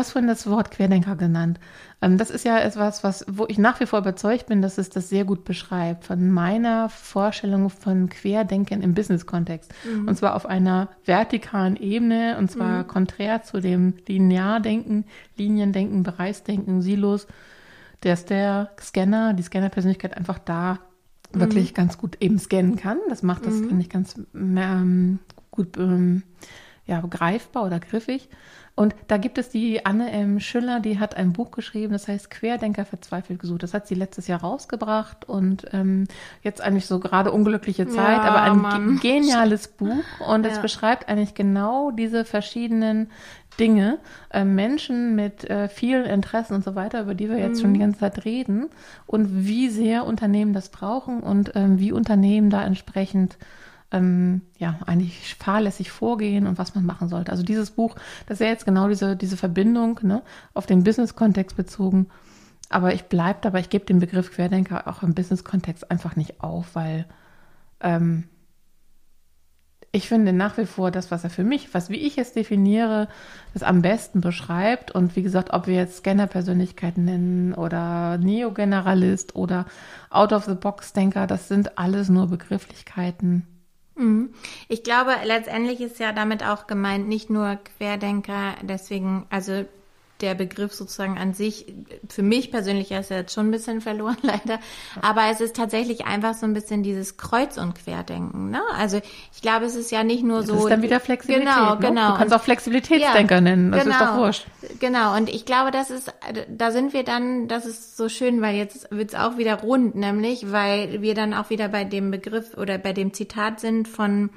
Hast 0.03 0.11
vorhin 0.11 0.27
das 0.27 0.47
Wort 0.49 0.71
Querdenker 0.71 1.15
genannt. 1.15 1.59
Ähm, 2.01 2.17
das 2.17 2.29
ist 2.29 2.45
ja 2.45 2.59
etwas, 2.59 3.03
was, 3.03 3.25
wo 3.27 3.45
ich 3.47 3.57
nach 3.57 3.79
wie 3.79 3.85
vor 3.85 3.99
überzeugt 3.99 4.47
bin, 4.47 4.61
dass 4.61 4.77
es 4.77 4.89
das 4.89 5.09
sehr 5.09 5.23
gut 5.23 5.45
beschreibt, 5.45 6.05
von 6.05 6.29
meiner 6.29 6.89
Vorstellung 6.89 7.69
von 7.69 8.09
Querdenken 8.09 8.81
im 8.81 8.93
Business-Kontext. 8.93 9.73
Mhm. 9.85 10.07
Und 10.07 10.15
zwar 10.17 10.35
auf 10.35 10.45
einer 10.45 10.89
vertikalen 11.05 11.77
Ebene, 11.77 12.37
und 12.37 12.51
zwar 12.51 12.83
mhm. 12.83 12.87
konträr 12.87 13.43
zu 13.43 13.61
dem 13.61 13.93
Lineardenken, 14.07 15.05
Liniendenken, 15.37 16.03
Bereichsdenken, 16.03 16.81
Silos, 16.81 17.27
dass 18.01 18.25
der 18.25 18.71
Scanner, 18.81 19.33
die 19.33 19.43
Scanner-Persönlichkeit 19.43 20.17
einfach 20.17 20.39
da 20.39 20.79
mhm. 21.33 21.39
wirklich 21.39 21.73
ganz 21.73 21.97
gut 21.97 22.17
eben 22.19 22.37
scannen 22.37 22.75
kann. 22.75 22.99
Das 23.07 23.23
macht 23.23 23.45
das, 23.45 23.55
mhm. 23.55 23.67
finde 23.69 23.81
ich, 23.81 23.89
ganz 23.89 24.15
ähm, 24.35 25.19
gut 25.51 25.77
ähm, 25.77 26.23
ja, 26.85 26.99
greifbar 26.99 27.63
oder 27.63 27.79
griffig. 27.79 28.29
Und 28.75 28.95
da 29.07 29.17
gibt 29.17 29.37
es 29.37 29.49
die 29.49 29.85
Anne 29.85 30.11
M. 30.11 30.39
Schüller, 30.39 30.79
die 30.79 30.97
hat 30.99 31.15
ein 31.15 31.31
Buch 31.31 31.51
geschrieben, 31.51 31.93
das 31.93 32.07
heißt 32.07 32.31
Querdenker 32.31 32.85
verzweifelt 32.85 33.39
gesucht. 33.39 33.61
Das 33.61 33.75
hat 33.75 33.85
sie 33.85 33.93
letztes 33.93 34.25
Jahr 34.25 34.41
rausgebracht 34.41 35.29
und 35.29 35.67
ähm, 35.73 36.05
jetzt 36.41 36.59
eigentlich 36.59 36.87
so 36.87 36.99
gerade 36.99 37.31
unglückliche 37.31 37.87
Zeit, 37.87 38.17
ja, 38.17 38.23
aber 38.23 38.41
ein 38.41 38.57
Mann. 38.57 38.99
geniales 38.99 39.67
Buch 39.77 40.03
und 40.27 40.45
es 40.47 40.59
beschreibt 40.59 41.07
eigentlich 41.07 41.35
genau 41.35 41.91
diese 41.91 42.25
verschiedenen 42.25 43.11
Dinge, 43.59 43.99
äh, 44.31 44.43
Menschen 44.43 45.15
mit 45.15 45.47
äh, 45.47 45.67
vielen 45.69 46.05
Interessen 46.05 46.55
und 46.55 46.63
so 46.63 46.73
weiter, 46.73 47.01
über 47.01 47.13
die 47.13 47.29
wir 47.29 47.37
jetzt 47.37 47.57
mhm. 47.57 47.61
schon 47.61 47.73
die 47.75 47.79
ganze 47.79 47.99
Zeit 47.99 48.25
reden 48.25 48.69
und 49.05 49.45
wie 49.45 49.69
sehr 49.69 50.05
Unternehmen 50.05 50.53
das 50.53 50.69
brauchen 50.69 51.21
und 51.21 51.51
ähm, 51.55 51.79
wie 51.79 51.91
Unternehmen 51.91 52.49
da 52.49 52.63
entsprechend 52.63 53.37
ähm, 53.93 54.41
ja, 54.57 54.79
eigentlich 54.85 55.35
fahrlässig 55.35 55.91
vorgehen 55.91 56.47
und 56.47 56.57
was 56.57 56.75
man 56.75 56.85
machen 56.85 57.07
sollte. 57.07 57.31
Also 57.31 57.43
dieses 57.43 57.71
Buch, 57.71 57.95
das 58.25 58.35
ist 58.35 58.45
ja 58.45 58.51
jetzt 58.51 58.65
genau 58.65 58.89
diese, 58.89 59.15
diese 59.15 59.37
Verbindung 59.37 59.99
ne, 60.01 60.23
auf 60.53 60.65
den 60.65 60.83
Business-Kontext 60.83 61.55
bezogen. 61.55 62.07
Aber 62.69 62.93
ich 62.93 63.03
bleibe 63.03 63.39
dabei, 63.41 63.59
ich 63.59 63.69
gebe 63.69 63.85
den 63.85 63.99
Begriff 63.99 64.31
Querdenker 64.31 64.87
auch 64.87 65.03
im 65.03 65.13
Business-Kontext 65.13 65.91
einfach 65.91 66.15
nicht 66.15 66.41
auf, 66.41 66.73
weil 66.73 67.05
ähm, 67.81 68.23
ich 69.95 70.07
finde 70.07 70.33
nach 70.33 70.57
wie 70.57 70.65
vor 70.65 70.89
das, 70.89 71.11
was 71.11 71.23
er 71.23 71.29
für 71.29 71.43
mich, 71.43 71.71
was 71.75 71.91
wie 71.91 71.97
ich 71.97 72.17
es 72.17 72.33
definiere, 72.33 73.07
das 73.53 73.61
am 73.61 73.83
besten 73.83 74.21
beschreibt. 74.21 74.89
Und 74.89 75.15
wie 75.15 75.21
gesagt, 75.21 75.53
ob 75.53 75.67
wir 75.67 75.75
jetzt 75.75 75.97
Scanner-Persönlichkeiten 75.97 77.05
nennen 77.05 77.53
oder 77.53 78.17
Neo-Generalist 78.17 79.35
oder 79.35 79.67
Out-of-the-Box-Denker, 80.09 81.27
das 81.27 81.47
sind 81.47 81.77
alles 81.77 82.09
nur 82.09 82.27
Begrifflichkeiten. 82.27 83.45
Mhm. 83.95 84.33
Ich 84.67 84.83
glaube, 84.83 85.11
letztendlich 85.23 85.81
ist 85.81 85.99
ja 85.99 86.11
damit 86.11 86.43
auch 86.43 86.67
gemeint, 86.67 87.07
nicht 87.07 87.29
nur 87.29 87.57
Querdenker, 87.77 88.55
deswegen, 88.61 89.25
also 89.29 89.65
der 90.23 90.35
Begriff 90.35 90.73
sozusagen 90.73 91.17
an 91.17 91.33
sich, 91.33 91.73
für 92.09 92.23
mich 92.23 92.49
persönlich 92.49 92.91
ist 92.91 93.11
er 93.11 93.17
jetzt 93.17 93.33
schon 93.33 93.47
ein 93.49 93.51
bisschen 93.51 93.81
verloren 93.81 94.17
leider, 94.23 94.59
aber 95.01 95.25
es 95.29 95.41
ist 95.41 95.55
tatsächlich 95.55 96.05
einfach 96.05 96.33
so 96.33 96.45
ein 96.45 96.53
bisschen 96.53 96.81
dieses 96.81 97.17
Kreuz- 97.17 97.57
und 97.57 97.75
Querdenken. 97.75 98.49
Ne? 98.49 98.61
Also 98.77 99.01
ich 99.33 99.41
glaube, 99.41 99.65
es 99.65 99.75
ist 99.75 99.91
ja 99.91 100.03
nicht 100.03 100.23
nur 100.23 100.43
so. 100.43 100.53
Das 100.53 100.63
ist 100.63 100.69
dann 100.69 100.81
wieder 100.81 100.99
Flexibilität. 100.99 101.53
Genau, 101.53 101.75
ne? 101.75 101.79
genau. 101.81 102.11
Du 102.11 102.17
kannst 102.17 102.33
auch 102.33 102.41
Flexibilitätsdenker 102.41 103.35
ja, 103.35 103.41
nennen, 103.41 103.71
das 103.71 103.83
genau, 103.83 103.95
ist 103.95 104.01
doch 104.01 104.07
genau. 104.07 104.21
wurscht. 104.23 104.45
Genau, 104.79 105.17
und 105.17 105.29
ich 105.29 105.45
glaube, 105.45 105.71
das 105.71 105.91
ist, 105.91 106.13
da 106.49 106.71
sind 106.71 106.93
wir 106.93 107.03
dann, 107.03 107.47
das 107.49 107.65
ist 107.65 107.97
so 107.97 108.07
schön, 108.07 108.41
weil 108.41 108.55
jetzt 108.55 108.87
wird's 108.89 109.13
auch 109.13 109.37
wieder 109.37 109.55
rund, 109.59 109.95
nämlich, 109.95 110.51
weil 110.51 111.01
wir 111.01 111.13
dann 111.13 111.33
auch 111.33 111.49
wieder 111.49 111.67
bei 111.67 111.83
dem 111.83 112.09
Begriff 112.09 112.57
oder 112.57 112.77
bei 112.77 112.93
dem 112.93 113.13
Zitat 113.13 113.59
sind 113.59 113.87
von 113.87 114.29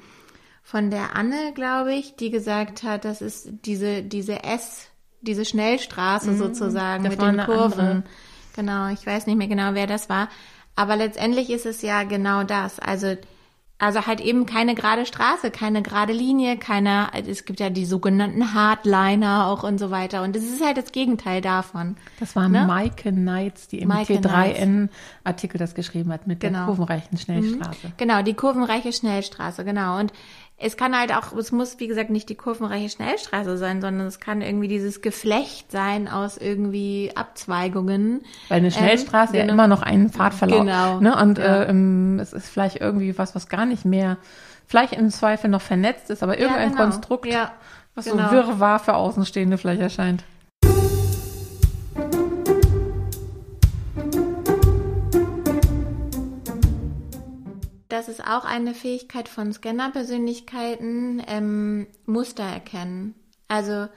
von 0.67 0.91
der 0.91 1.15
Anne, 1.15 1.53
glaube 1.55 1.93
ich, 1.93 2.17
die 2.17 2.29
gesagt 2.29 2.83
hat, 2.83 3.05
das 3.05 3.21
ist 3.21 3.47
diese, 3.63 4.03
diese 4.03 4.43
S, 4.43 4.86
diese 5.21 5.45
Schnellstraße 5.45 6.31
mhm, 6.31 6.37
sozusagen 6.37 7.03
mit 7.03 7.21
den 7.21 7.37
Kurven. 7.37 7.79
Andere. 7.79 8.03
Genau, 8.55 8.89
ich 8.89 9.05
weiß 9.05 9.27
nicht 9.27 9.37
mehr 9.37 9.47
genau, 9.47 9.73
wer 9.73 9.87
das 9.87 10.09
war. 10.09 10.29
Aber 10.75 10.95
letztendlich 10.95 11.49
ist 11.49 11.65
es 11.65 11.81
ja 11.81 12.03
genau 12.03 12.43
das. 12.43 12.79
Also, 12.79 13.15
also 13.79 14.07
halt 14.07 14.21
eben 14.21 14.47
keine 14.47 14.73
gerade 14.73 15.05
Straße, 15.05 15.51
keine 15.51 15.83
gerade 15.83 16.13
Linie, 16.13 16.57
keine, 16.57 17.09
es 17.27 17.45
gibt 17.45 17.59
ja 17.59 17.69
die 17.69 17.85
sogenannten 17.85 18.55
Hardliner 18.55 19.47
auch 19.47 19.63
und 19.63 19.79
so 19.79 19.91
weiter. 19.91 20.23
Und 20.23 20.35
das 20.35 20.43
ist 20.43 20.63
halt 20.63 20.77
das 20.77 20.91
Gegenteil 20.91 21.41
davon. 21.41 21.97
Das 22.19 22.35
war 22.35 22.49
ne? 22.49 22.65
Maike 22.65 23.11
Knights, 23.11 23.67
die 23.67 23.79
im 23.79 23.91
T3N-Artikel 23.91 25.57
das 25.59 25.75
geschrieben 25.75 26.11
hat 26.11 26.25
mit 26.25 26.39
genau. 26.39 26.59
der 26.59 26.65
kurvenreichen 26.65 27.17
Schnellstraße. 27.17 27.87
Mhm. 27.87 27.93
Genau, 27.97 28.21
die 28.23 28.33
kurvenreiche 28.33 28.93
Schnellstraße, 28.93 29.65
genau. 29.65 29.99
Und 29.99 30.13
es 30.59 30.75
kann 30.75 30.97
halt 30.97 31.13
auch, 31.13 31.33
es 31.33 31.51
muss 31.51 31.79
wie 31.79 31.87
gesagt 31.87 32.09
nicht 32.09 32.29
die 32.29 32.35
kurvenreiche 32.35 32.89
Schnellstraße 32.89 33.57
sein, 33.57 33.79
sondern 33.79 34.07
es 34.07 34.19
kann 34.19 34.41
irgendwie 34.41 34.67
dieses 34.67 35.01
Geflecht 35.01 35.71
sein 35.71 36.07
aus 36.07 36.37
irgendwie 36.37 37.11
Abzweigungen. 37.13 38.21
Weil 38.49 38.57
eine 38.57 38.71
Schnellstraße 38.71 39.37
ähm, 39.37 39.47
ja 39.47 39.53
immer 39.53 39.67
noch 39.67 39.83
einen 39.83 40.09
Pfadverlauf. 40.09 40.61
Genau. 40.61 40.99
Ne? 40.99 41.15
Und 41.15 41.37
ja. 41.37 41.63
äh, 41.63 42.21
es 42.21 42.33
ist 42.33 42.49
vielleicht 42.49 42.77
irgendwie 42.81 43.15
was, 43.19 43.35
was 43.35 43.49
gar 43.49 43.67
nicht 43.67 43.85
mehr, 43.85 44.17
vielleicht 44.65 44.93
im 44.93 45.11
Zweifel 45.11 45.47
noch 45.49 45.61
vernetzt 45.61 46.09
ist, 46.09 46.23
aber 46.23 46.39
irgendein 46.39 46.69
ja, 46.69 46.69
genau. 46.69 46.83
Konstrukt, 46.83 47.27
ja, 47.27 47.51
was 47.93 48.05
genau. 48.05 48.25
so 48.25 48.31
wirrwarr 48.31 48.79
für 48.79 48.95
Außenstehende 48.95 49.59
vielleicht 49.59 49.81
erscheint. 49.81 50.23
Das 58.07 58.19
ist 58.19 58.25
auch 58.25 58.45
eine 58.45 58.73
Fähigkeit 58.73 59.27
von 59.27 59.51
Scanner-Persönlichkeiten, 59.51 61.21
ähm, 61.27 61.87
Muster 62.05 62.43
erkennen. 62.43 63.15
Also 63.49 63.87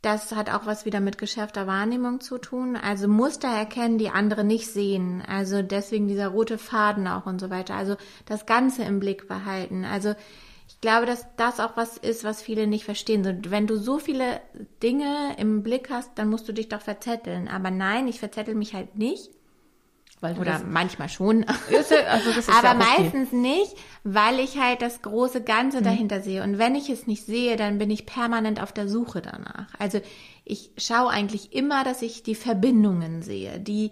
das 0.00 0.32
hat 0.32 0.50
auch 0.50 0.64
was 0.64 0.86
wieder 0.86 1.00
mit 1.00 1.18
geschärfter 1.18 1.66
Wahrnehmung 1.66 2.20
zu 2.20 2.38
tun. 2.38 2.76
Also 2.76 3.06
Muster 3.06 3.48
erkennen, 3.48 3.98
die 3.98 4.08
andere 4.08 4.44
nicht 4.44 4.68
sehen. 4.68 5.22
Also 5.26 5.60
deswegen 5.60 6.08
dieser 6.08 6.28
rote 6.28 6.56
Faden 6.56 7.06
auch 7.06 7.26
und 7.26 7.38
so 7.38 7.50
weiter. 7.50 7.74
Also 7.74 7.96
das 8.24 8.46
Ganze 8.46 8.82
im 8.84 8.98
Blick 8.98 9.28
behalten. 9.28 9.84
Also 9.84 10.14
ich 10.66 10.80
glaube, 10.80 11.04
dass 11.04 11.26
das 11.36 11.60
auch 11.60 11.76
was 11.76 11.98
ist, 11.98 12.24
was 12.24 12.40
viele 12.40 12.66
nicht 12.66 12.86
verstehen. 12.86 13.42
Wenn 13.48 13.66
du 13.66 13.76
so 13.76 13.98
viele 13.98 14.40
Dinge 14.82 15.36
im 15.36 15.62
Blick 15.62 15.90
hast, 15.90 16.12
dann 16.16 16.30
musst 16.30 16.48
du 16.48 16.52
dich 16.52 16.70
doch 16.70 16.80
verzetteln. 16.80 17.48
Aber 17.48 17.70
nein, 17.70 18.08
ich 18.08 18.20
verzettel 18.20 18.54
mich 18.54 18.72
halt 18.72 18.96
nicht 18.96 19.30
Oder 20.38 20.62
manchmal 20.68 21.08
schon. 21.08 21.44
Also 21.44 22.52
Aber 22.52 22.68
ja 22.68 22.74
meistens 22.74 23.28
okay. 23.28 23.36
nicht, 23.36 23.76
weil 24.04 24.40
ich 24.40 24.58
halt 24.58 24.82
das 24.82 25.02
große 25.02 25.42
Ganze 25.42 25.80
mhm. 25.80 25.84
dahinter 25.84 26.20
sehe. 26.20 26.42
Und 26.42 26.58
wenn 26.58 26.74
ich 26.74 26.90
es 26.90 27.06
nicht 27.06 27.26
sehe, 27.26 27.56
dann 27.56 27.78
bin 27.78 27.90
ich 27.90 28.06
permanent 28.06 28.62
auf 28.62 28.72
der 28.72 28.88
Suche 28.88 29.22
danach. 29.22 29.68
Also 29.78 30.00
ich 30.44 30.70
schaue 30.76 31.10
eigentlich 31.10 31.54
immer, 31.54 31.84
dass 31.84 32.02
ich 32.02 32.22
die 32.22 32.34
Verbindungen 32.34 33.22
sehe, 33.22 33.58
die, 33.58 33.90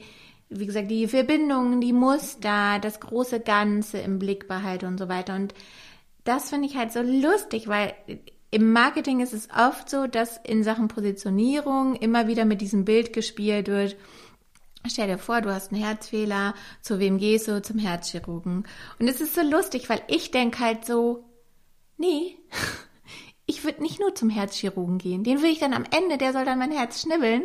wie 0.48 0.66
gesagt, 0.66 0.90
die 0.90 1.08
Verbindungen, 1.08 1.80
die 1.80 1.92
Muster, 1.92 2.78
das 2.80 3.00
große 3.00 3.40
Ganze 3.40 3.98
im 3.98 4.18
Blick 4.18 4.48
behalte 4.48 4.86
und 4.86 4.98
so 4.98 5.08
weiter. 5.08 5.34
Und 5.34 5.54
das 6.24 6.50
finde 6.50 6.68
ich 6.68 6.76
halt 6.76 6.92
so 6.92 7.00
lustig, 7.00 7.68
weil 7.68 7.94
im 8.50 8.70
Marketing 8.70 9.20
ist 9.20 9.32
es 9.32 9.48
oft 9.50 9.88
so, 9.88 10.06
dass 10.06 10.38
in 10.44 10.62
Sachen 10.62 10.88
Positionierung 10.88 11.96
immer 11.96 12.26
wieder 12.28 12.44
mit 12.44 12.60
diesem 12.60 12.84
Bild 12.84 13.14
gespielt 13.14 13.68
wird 13.68 13.96
Stell 14.86 15.06
dir 15.06 15.18
vor, 15.18 15.40
du 15.40 15.52
hast 15.52 15.72
einen 15.72 15.82
Herzfehler, 15.82 16.54
zu 16.80 16.98
wem 16.98 17.18
gehst 17.18 17.46
du? 17.46 17.62
Zum 17.62 17.78
Herzchirurgen. 17.78 18.66
Und 18.98 19.08
es 19.08 19.20
ist 19.20 19.34
so 19.34 19.42
lustig, 19.42 19.88
weil 19.88 20.02
ich 20.08 20.32
denke 20.32 20.58
halt 20.58 20.84
so, 20.84 21.24
nee, 21.98 22.36
ich 23.46 23.64
würde 23.64 23.82
nicht 23.82 24.00
nur 24.00 24.14
zum 24.14 24.28
Herzchirurgen 24.28 24.98
gehen. 24.98 25.22
Den 25.22 25.40
will 25.40 25.50
ich 25.50 25.60
dann 25.60 25.72
am 25.72 25.84
Ende, 25.96 26.18
der 26.18 26.32
soll 26.32 26.44
dann 26.44 26.58
mein 26.58 26.72
Herz 26.72 27.02
schnibbeln. 27.02 27.44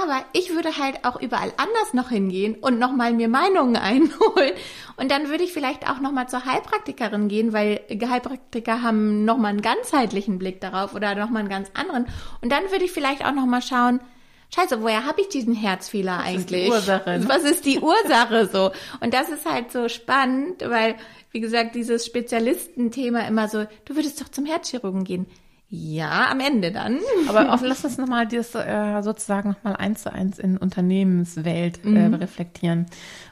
Aber 0.00 0.24
ich 0.32 0.54
würde 0.54 0.78
halt 0.78 1.04
auch 1.04 1.20
überall 1.20 1.52
anders 1.56 1.92
noch 1.94 2.10
hingehen 2.10 2.54
und 2.54 2.78
nochmal 2.78 3.12
mir 3.12 3.28
Meinungen 3.28 3.74
einholen. 3.76 4.52
Und 4.96 5.10
dann 5.10 5.28
würde 5.28 5.42
ich 5.42 5.52
vielleicht 5.52 5.90
auch 5.90 5.98
nochmal 5.98 6.28
zur 6.28 6.44
Heilpraktikerin 6.44 7.26
gehen, 7.26 7.52
weil 7.52 7.80
Heilpraktiker 7.90 8.82
haben 8.82 9.24
nochmal 9.24 9.50
einen 9.50 9.62
ganzheitlichen 9.62 10.38
Blick 10.38 10.60
darauf 10.60 10.94
oder 10.94 11.16
nochmal 11.16 11.40
einen 11.40 11.48
ganz 11.48 11.70
anderen. 11.74 12.06
Und 12.40 12.52
dann 12.52 12.70
würde 12.70 12.84
ich 12.84 12.92
vielleicht 12.92 13.24
auch 13.24 13.34
nochmal 13.34 13.62
schauen, 13.62 14.00
Scheiße, 14.54 14.82
woher 14.82 15.04
habe 15.06 15.20
ich 15.20 15.28
diesen 15.28 15.54
Herzfehler 15.54 16.18
Was 16.18 16.24
eigentlich? 16.26 16.66
Ist 16.66 16.66
die 16.66 16.70
Ursache, 16.70 17.18
ne? 17.20 17.28
Was 17.28 17.44
ist 17.44 17.64
die 17.64 17.78
Ursache 17.78 18.48
so? 18.52 18.70
Und 19.00 19.14
das 19.14 19.28
ist 19.28 19.46
halt 19.50 19.70
so 19.70 19.88
spannend, 19.88 20.62
weil, 20.66 20.96
wie 21.30 21.40
gesagt, 21.40 21.74
dieses 21.74 22.04
Spezialistenthema 22.06 23.20
immer 23.20 23.48
so, 23.48 23.64
du 23.84 23.94
würdest 23.96 24.20
doch 24.20 24.28
zum 24.28 24.46
Herzchirurgen 24.46 25.04
gehen. 25.04 25.26
Ja, 25.72 26.26
am 26.28 26.40
Ende 26.40 26.72
dann. 26.72 26.98
Aber 27.28 27.54
auch, 27.54 27.62
lass 27.62 27.84
uns 27.84 27.96
nochmal 27.96 28.26
das 28.26 28.56
äh, 28.56 29.02
sozusagen 29.02 29.50
nochmal 29.50 29.76
eins 29.76 30.02
zu 30.02 30.12
eins 30.12 30.40
in 30.40 30.56
Unternehmenswelt 30.56 31.84
äh, 31.84 31.88
Mhm. 32.08 32.14
reflektieren. 32.14 32.86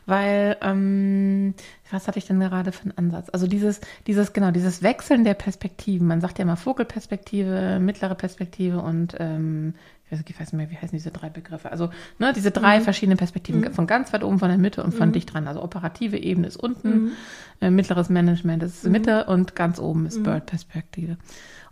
Weil, 0.07 0.57
ähm, 0.63 1.55
was 1.91 2.07
hatte 2.07 2.21
ich 2.21 2.27
denn 2.27 2.39
gerade 2.39 2.71
für 2.71 2.83
einen 2.85 2.97
Ansatz? 2.97 3.29
Also 3.33 3.49
dieses, 3.49 3.81
dieses, 4.07 4.33
genau, 4.33 4.53
dieses 4.53 4.85
Wechseln 4.85 5.25
der 5.25 5.35
Perspektiven. 5.35 6.07
Man 6.07 6.21
sagt 6.21 6.39
ja 6.39 6.45
immer 6.45 6.57
Vogelperspektive, 6.57 7.81
mittlere 7.81 8.15
Perspektive 8.15 8.79
und 8.83 9.17
ähm, 9.19 9.75
ich 10.11 10.19
weiß, 10.19 10.25
ich 10.27 10.41
weiß 10.41 10.53
nicht 10.53 10.59
mehr, 10.59 10.71
wie 10.71 10.77
heißen 10.77 10.97
diese 10.97 11.11
drei 11.11 11.29
Begriffe? 11.29 11.71
Also, 11.71 11.91
ne, 12.19 12.33
diese 12.33 12.51
drei 12.51 12.81
verschiedenen 12.81 13.19
Perspektiven, 13.19 13.73
von 13.73 13.87
ganz 13.87 14.13
weit 14.13 14.25
oben, 14.25 14.39
von 14.39 14.49
der 14.49 14.59
Mitte 14.59 14.83
und 14.83 14.95
von 14.95 15.13
dicht 15.13 15.33
dran. 15.33 15.47
Also 15.47 15.63
operative 15.63 16.17
Ebene 16.17 16.47
ist 16.47 16.57
unten, 16.57 17.13
äh, 17.61 17.71
mittleres 17.71 18.09
Management 18.09 18.63
ist 18.63 18.85
Mitte 18.87 19.25
und 19.27 19.55
ganz 19.55 19.79
oben 19.79 20.07
ist 20.07 20.23
Bird-Perspektive. 20.23 21.19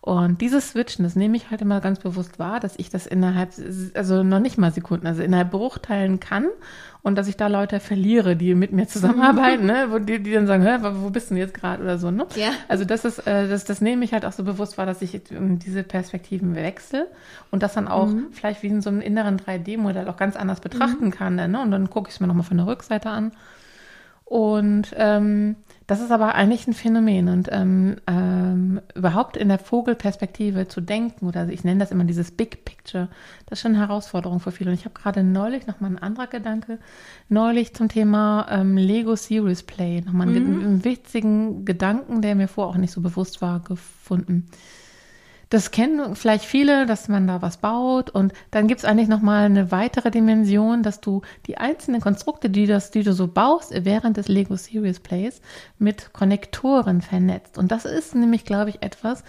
Und 0.06 0.40
dieses 0.40 0.68
Switchen, 0.68 1.02
das 1.02 1.16
nehme 1.16 1.36
ich 1.36 1.50
halt 1.50 1.62
immer 1.62 1.80
ganz 1.80 1.98
bewusst 1.98 2.38
wahr, 2.38 2.60
dass 2.60 2.78
ich 2.78 2.90
das 2.90 3.08
innerhalb, 3.08 3.50
also 3.94 4.22
noch 4.22 4.38
nicht 4.38 4.56
mal 4.56 4.70
Sekunden, 4.70 5.04
also 5.04 5.20
innerhalb 5.20 5.50
Bruchteilen 5.50 6.20
kann 6.20 6.46
und 7.02 7.16
dass 7.16 7.26
ich 7.26 7.36
da 7.36 7.48
Leute 7.48 7.80
verliere, 7.80 8.36
die 8.36 8.54
mit 8.54 8.70
mir 8.70 8.86
zusammenarbeiten, 8.86 9.66
ne, 9.66 9.88
wo 9.90 9.98
die, 9.98 10.22
die 10.22 10.32
dann 10.32 10.46
sagen, 10.46 10.62
Hä, 10.62 10.78
wo 10.80 11.10
bist 11.10 11.30
du 11.30 11.34
denn 11.34 11.42
jetzt 11.42 11.54
gerade 11.54 11.82
oder 11.82 11.98
so, 11.98 12.12
ne? 12.12 12.24
Ja. 12.36 12.50
Also 12.68 12.84
das 12.84 13.04
ist, 13.04 13.26
äh, 13.26 13.48
das, 13.48 13.64
das 13.64 13.80
nehme 13.80 14.04
ich 14.04 14.12
halt 14.12 14.24
auch 14.24 14.30
so 14.30 14.44
bewusst 14.44 14.78
wahr, 14.78 14.86
dass 14.86 15.02
ich 15.02 15.20
ähm, 15.32 15.58
diese 15.58 15.82
Perspektiven 15.82 16.54
wechsle 16.54 17.08
und 17.50 17.64
das 17.64 17.74
dann 17.74 17.88
auch 17.88 18.08
vielleicht 18.30 18.62
wie 18.62 18.68
in 18.68 18.82
so 18.82 18.90
einem 18.90 19.00
inneren 19.00 19.40
3D-Modell 19.40 20.06
auch 20.06 20.18
ganz 20.18 20.36
anders 20.36 20.60
betrachten 20.60 21.10
kann, 21.10 21.34
ne? 21.34 21.60
Und 21.60 21.72
dann 21.72 21.90
gucke 21.90 22.10
ich 22.10 22.14
es 22.14 22.20
mir 22.20 22.28
nochmal 22.28 22.46
von 22.46 22.58
der 22.58 22.68
Rückseite 22.68 23.10
an. 23.10 23.32
Und 24.24 24.94
ähm, 24.96 25.56
das 25.86 26.00
ist 26.00 26.10
aber 26.10 26.34
eigentlich 26.34 26.66
ein 26.66 26.74
Phänomen. 26.74 27.28
Und 27.28 27.48
ähm, 27.52 27.96
ähm, 28.06 28.80
überhaupt 28.94 29.36
in 29.36 29.48
der 29.48 29.58
Vogelperspektive 29.58 30.66
zu 30.66 30.80
denken, 30.80 31.26
oder 31.26 31.48
ich 31.48 31.62
nenne 31.62 31.80
das 31.80 31.92
immer 31.92 32.04
dieses 32.04 32.32
Big 32.32 32.64
Picture, 32.64 33.08
das 33.46 33.58
ist 33.58 33.62
schon 33.62 33.72
eine 33.76 33.86
Herausforderung 33.86 34.40
für 34.40 34.50
viele. 34.50 34.70
Und 34.70 34.78
ich 34.78 34.84
habe 34.84 34.98
gerade 34.98 35.22
neulich 35.22 35.66
nochmal 35.66 35.92
ein 35.92 35.98
anderer 35.98 36.26
Gedanke, 36.26 36.78
neulich 37.28 37.74
zum 37.74 37.88
Thema 37.88 38.46
ähm, 38.50 38.76
Lego 38.76 39.14
Series 39.14 39.62
Play, 39.62 40.00
nochmal 40.00 40.28
einen, 40.28 40.56
mhm. 40.56 40.64
einen 40.64 40.84
witzigen 40.84 41.64
Gedanken, 41.64 42.20
der 42.20 42.34
mir 42.34 42.48
vorher 42.48 42.74
auch 42.74 42.78
nicht 42.78 42.92
so 42.92 43.00
bewusst 43.00 43.40
war, 43.40 43.60
gefunden. 43.60 44.48
Das 45.48 45.70
kennen 45.70 46.16
vielleicht 46.16 46.44
viele, 46.44 46.86
dass 46.86 47.06
man 47.06 47.28
da 47.28 47.40
was 47.40 47.58
baut 47.58 48.10
und 48.10 48.32
dann 48.50 48.66
gibt's 48.66 48.84
eigentlich 48.84 49.06
nochmal 49.06 49.44
eine 49.44 49.70
weitere 49.70 50.10
Dimension, 50.10 50.82
dass 50.82 51.00
du 51.00 51.22
die 51.46 51.56
einzelnen 51.56 52.00
Konstrukte, 52.00 52.50
die, 52.50 52.66
das, 52.66 52.90
die 52.90 53.04
du 53.04 53.12
so 53.12 53.28
baust 53.28 53.72
während 53.72 54.16
des 54.16 54.26
Lego 54.26 54.56
Series 54.56 54.98
Plays 54.98 55.40
mit 55.78 56.12
Konnektoren 56.12 57.00
vernetzt. 57.00 57.58
Und 57.58 57.70
das 57.70 57.84
ist 57.84 58.16
nämlich, 58.16 58.44
glaube 58.44 58.70
ich, 58.70 58.82
etwas, 58.82 59.22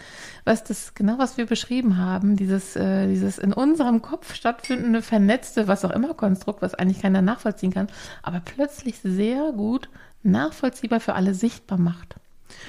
was 0.44 0.64
das 0.64 0.96
genau, 0.96 1.20
was 1.20 1.38
wir 1.38 1.46
beschrieben 1.46 1.98
haben, 1.98 2.36
dieses, 2.36 2.76
äh, 2.76 3.08
dieses 3.08 3.38
in 3.38 3.54
unserem 3.54 4.02
Kopf 4.02 4.34
stattfindende 4.34 5.04
vernetzte, 5.04 5.68
was 5.68 5.86
auch 5.86 5.92
immer 5.92 6.16
Konstrukt, 6.16 6.64
was 6.64 6.74
eigentlich 6.74 7.02
keiner 7.04 7.22
nachvollziehen 7.22 7.72
kann, 7.72 7.90
aber 8.24 8.40
plötzlich 8.40 8.96
sehr 9.04 9.52
gut 9.52 9.88
nachvollziehbar 10.24 11.00
für 11.00 11.14
alle 11.14 11.36
sichtbar 11.36 11.78
macht. 11.78 12.16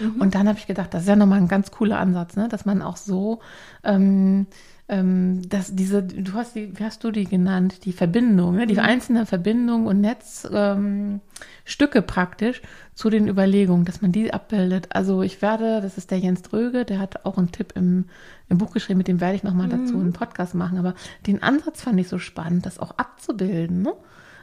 Mhm. 0.00 0.20
Und 0.20 0.34
dann 0.34 0.48
habe 0.48 0.58
ich 0.58 0.66
gedacht, 0.66 0.92
das 0.94 1.02
ist 1.02 1.08
ja 1.08 1.16
nochmal 1.16 1.38
ein 1.38 1.48
ganz 1.48 1.70
cooler 1.70 1.98
Ansatz, 1.98 2.36
ne? 2.36 2.48
dass 2.48 2.64
man 2.64 2.82
auch 2.82 2.96
so, 2.96 3.40
ähm, 3.84 4.46
ähm, 4.88 5.48
dass 5.48 5.74
diese, 5.74 6.02
du 6.02 6.32
hast 6.34 6.54
die, 6.54 6.78
wie 6.78 6.84
hast 6.84 7.04
du 7.04 7.10
die 7.10 7.24
genannt, 7.24 7.84
die 7.84 7.92
Verbindung, 7.92 8.56
ne? 8.56 8.66
die 8.66 8.74
mhm. 8.74 8.80
einzelnen 8.80 9.26
Verbindungen 9.26 9.86
und 9.86 10.00
Netzstücke 10.00 11.98
ähm, 11.98 12.06
praktisch 12.06 12.62
zu 12.94 13.10
den 13.10 13.28
Überlegungen, 13.28 13.84
dass 13.84 14.00
man 14.00 14.12
die 14.12 14.32
abbildet. 14.32 14.88
Also 14.90 15.22
ich 15.22 15.42
werde, 15.42 15.80
das 15.80 15.98
ist 15.98 16.10
der 16.10 16.18
Jens 16.18 16.42
Dröge, 16.42 16.84
der 16.84 16.98
hat 16.98 17.26
auch 17.26 17.38
einen 17.38 17.52
Tipp 17.52 17.72
im, 17.76 18.06
im 18.48 18.58
Buch 18.58 18.72
geschrieben, 18.72 18.98
mit 18.98 19.08
dem 19.08 19.20
werde 19.20 19.36
ich 19.36 19.42
nochmal 19.42 19.68
dazu 19.68 19.94
mhm. 19.94 20.00
einen 20.00 20.12
Podcast 20.12 20.54
machen, 20.54 20.78
aber 20.78 20.94
den 21.26 21.42
Ansatz 21.42 21.82
fand 21.82 22.00
ich 22.00 22.08
so 22.08 22.18
spannend, 22.18 22.66
das 22.66 22.78
auch 22.78 22.92
abzubilden, 22.92 23.82
ne? 23.82 23.92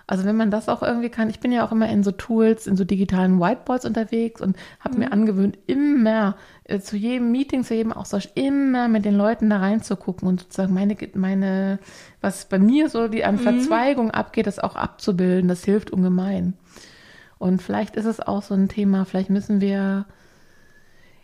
Also 0.07 0.23
wenn 0.23 0.35
man 0.35 0.51
das 0.51 0.69
auch 0.69 0.83
irgendwie 0.83 1.09
kann, 1.09 1.29
ich 1.31 1.39
bin 1.39 1.51
ja 1.51 1.65
auch 1.65 1.71
immer 1.71 1.89
in 1.89 2.03
so 2.03 2.11
Tools, 2.11 2.67
in 2.67 2.77
so 2.77 2.83
digitalen 2.83 3.39
Whiteboards 3.39 3.85
unterwegs 3.85 4.39
und 4.39 4.55
habe 4.79 4.95
mhm. 4.95 4.99
mir 4.99 5.11
angewöhnt, 5.11 5.57
immer 5.65 6.35
äh, 6.65 6.79
zu 6.79 6.95
jedem 6.95 7.31
Meeting, 7.31 7.63
zu 7.63 7.73
jedem 7.73 7.91
Austausch, 7.91 8.29
immer 8.35 8.87
mit 8.87 9.03
den 9.03 9.15
Leuten 9.15 9.49
da 9.49 9.57
reinzugucken 9.57 10.27
und 10.27 10.41
sozusagen 10.41 10.73
meine, 10.73 10.95
meine, 11.15 11.79
was 12.21 12.45
bei 12.45 12.59
mir 12.59 12.89
so 12.89 13.07
die 13.07 13.25
an 13.25 13.39
Verzweigung 13.39 14.07
mhm. 14.07 14.11
abgeht, 14.11 14.45
das 14.45 14.59
auch 14.59 14.75
abzubilden. 14.75 15.47
Das 15.47 15.65
hilft 15.65 15.89
ungemein. 15.89 16.53
Und 17.39 17.61
vielleicht 17.61 17.95
ist 17.95 18.05
es 18.05 18.19
auch 18.19 18.43
so 18.43 18.53
ein 18.53 18.69
Thema, 18.69 19.05
vielleicht 19.05 19.31
müssen 19.31 19.59
wir 19.59 20.05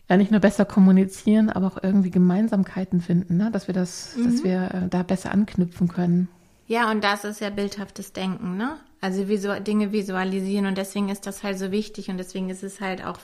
ja 0.09 0.17
nicht 0.17 0.31
nur 0.31 0.41
besser 0.41 0.65
kommunizieren, 0.65 1.49
aber 1.49 1.67
auch 1.67 1.83
irgendwie 1.83 2.11
Gemeinsamkeiten 2.11 2.99
finden, 2.99 3.37
ne? 3.37 3.49
dass 3.51 3.67
wir 3.67 3.73
das, 3.73 4.17
mhm. 4.17 4.23
dass 4.23 4.43
wir 4.43 4.71
äh, 4.73 4.89
da 4.89 5.03
besser 5.03 5.31
anknüpfen 5.31 5.87
können. 5.87 6.27
Ja, 6.71 6.89
und 6.89 7.03
das 7.03 7.25
ist 7.25 7.41
ja 7.41 7.49
bildhaftes 7.49 8.13
Denken, 8.13 8.55
ne? 8.55 8.77
Also 9.01 9.27
visu 9.27 9.59
Dinge 9.59 9.91
visualisieren 9.91 10.67
und 10.67 10.77
deswegen 10.77 11.09
ist 11.09 11.27
das 11.27 11.43
halt 11.43 11.59
so 11.59 11.69
wichtig 11.69 12.09
und 12.09 12.17
deswegen 12.17 12.49
ist 12.49 12.63
es 12.63 12.79
halt 12.79 13.03
auch 13.03 13.19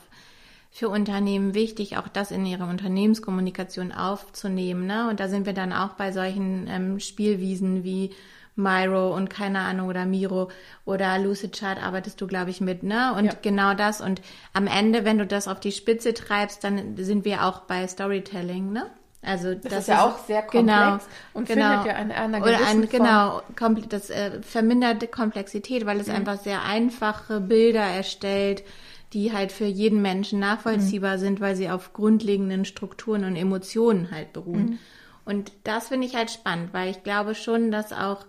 für 0.69 0.89
Unternehmen 0.89 1.53
wichtig, 1.53 1.95
auch 1.95 2.10
das 2.10 2.31
in 2.31 2.45
ihre 2.45 2.65
Unternehmenskommunikation 2.65 3.93
aufzunehmen, 3.93 4.86
ne? 4.86 5.10
Und 5.10 5.21
da 5.21 5.29
sind 5.29 5.45
wir 5.45 5.53
dann 5.53 5.71
auch 5.71 5.93
bei 5.93 6.12
solchen 6.12 6.67
ähm, 6.67 6.99
Spielwiesen 6.99 7.86
wie 7.86 8.10
Miro 8.57 9.15
und 9.15 9.29
keine 9.29 9.60
Ahnung 9.60 9.88
oder 9.88 10.05
Miro 10.05 10.51
oder 10.83 11.17
Lucid 11.17 11.57
Chart 11.57 11.81
arbeitest 11.81 12.19
du, 12.19 12.27
glaube 12.27 12.49
ich, 12.49 12.60
mit, 12.60 12.83
ne? 12.83 13.13
Und 13.15 13.27
ja. 13.27 13.33
genau 13.41 13.73
das. 13.73 14.01
Und 14.01 14.21
am 14.51 14.67
Ende, 14.67 15.05
wenn 15.05 15.19
du 15.19 15.25
das 15.25 15.47
auf 15.47 15.62
die 15.62 15.71
Spitze 15.71 16.13
treibst, 16.13 16.65
dann 16.65 16.97
sind 16.97 17.23
wir 17.23 17.45
auch 17.45 17.62
bei 17.62 17.88
Storytelling, 17.88 18.73
ne? 18.73 18.91
Also 19.27 19.53
das, 19.53 19.63
das 19.63 19.79
ist 19.81 19.87
ja 19.89 20.05
auch 20.05 20.17
sehr 20.25 20.41
komplex 20.41 20.67
genau, 20.67 20.99
und 21.33 21.47
genau. 21.47 21.69
findet 21.69 21.85
ja 21.85 22.01
in 22.01 22.11
einer 22.11 22.41
Oder 22.41 22.65
ein, 22.65 22.87
genau, 22.87 23.41
das 23.89 24.09
äh, 24.09 24.41
vermindert 24.41 25.11
Komplexität, 25.11 25.85
weil 25.85 25.99
es 25.99 26.07
mhm. 26.07 26.15
einfach 26.15 26.39
sehr 26.39 26.63
einfache 26.63 27.41
Bilder 27.41 27.83
erstellt, 27.83 28.63
die 29.11 29.33
halt 29.33 29.51
für 29.51 29.65
jeden 29.65 30.01
Menschen 30.01 30.39
nachvollziehbar 30.39 31.17
mhm. 31.17 31.21
sind, 31.21 31.41
weil 31.41 31.57
sie 31.57 31.69
auf 31.69 31.91
grundlegenden 31.91 32.63
Strukturen 32.63 33.25
und 33.25 33.35
Emotionen 33.35 34.11
halt 34.11 34.31
beruhen. 34.31 34.65
Mhm. 34.65 34.79
Und 35.25 35.51
das 35.65 35.89
finde 35.89 36.07
ich 36.07 36.15
halt 36.15 36.31
spannend, 36.31 36.73
weil 36.73 36.89
ich 36.89 37.03
glaube 37.03 37.35
schon, 37.35 37.69
dass 37.69 37.91
auch 37.91 38.25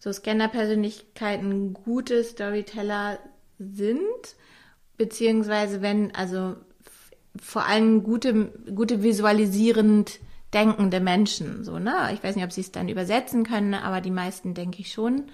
so 0.00 0.12
Scanner-Persönlichkeiten 0.12 1.72
gute 1.72 2.24
Storyteller 2.24 3.20
sind, 3.60 4.00
beziehungsweise 4.96 5.82
wenn, 5.82 6.12
also 6.16 6.56
vor 7.40 7.64
allem 7.66 8.02
gute, 8.02 8.46
gute 8.74 9.04
visualisierend 9.04 10.18
denkende 10.54 11.00
Menschen, 11.00 11.64
so, 11.64 11.78
ne? 11.78 12.10
Ich 12.12 12.22
weiß 12.22 12.36
nicht, 12.36 12.44
ob 12.44 12.52
sie 12.52 12.60
es 12.60 12.72
dann 12.72 12.88
übersetzen 12.88 13.44
können, 13.44 13.74
aber 13.74 14.00
die 14.00 14.10
meisten 14.10 14.54
denke 14.54 14.80
ich 14.80 14.92
schon. 14.92 15.24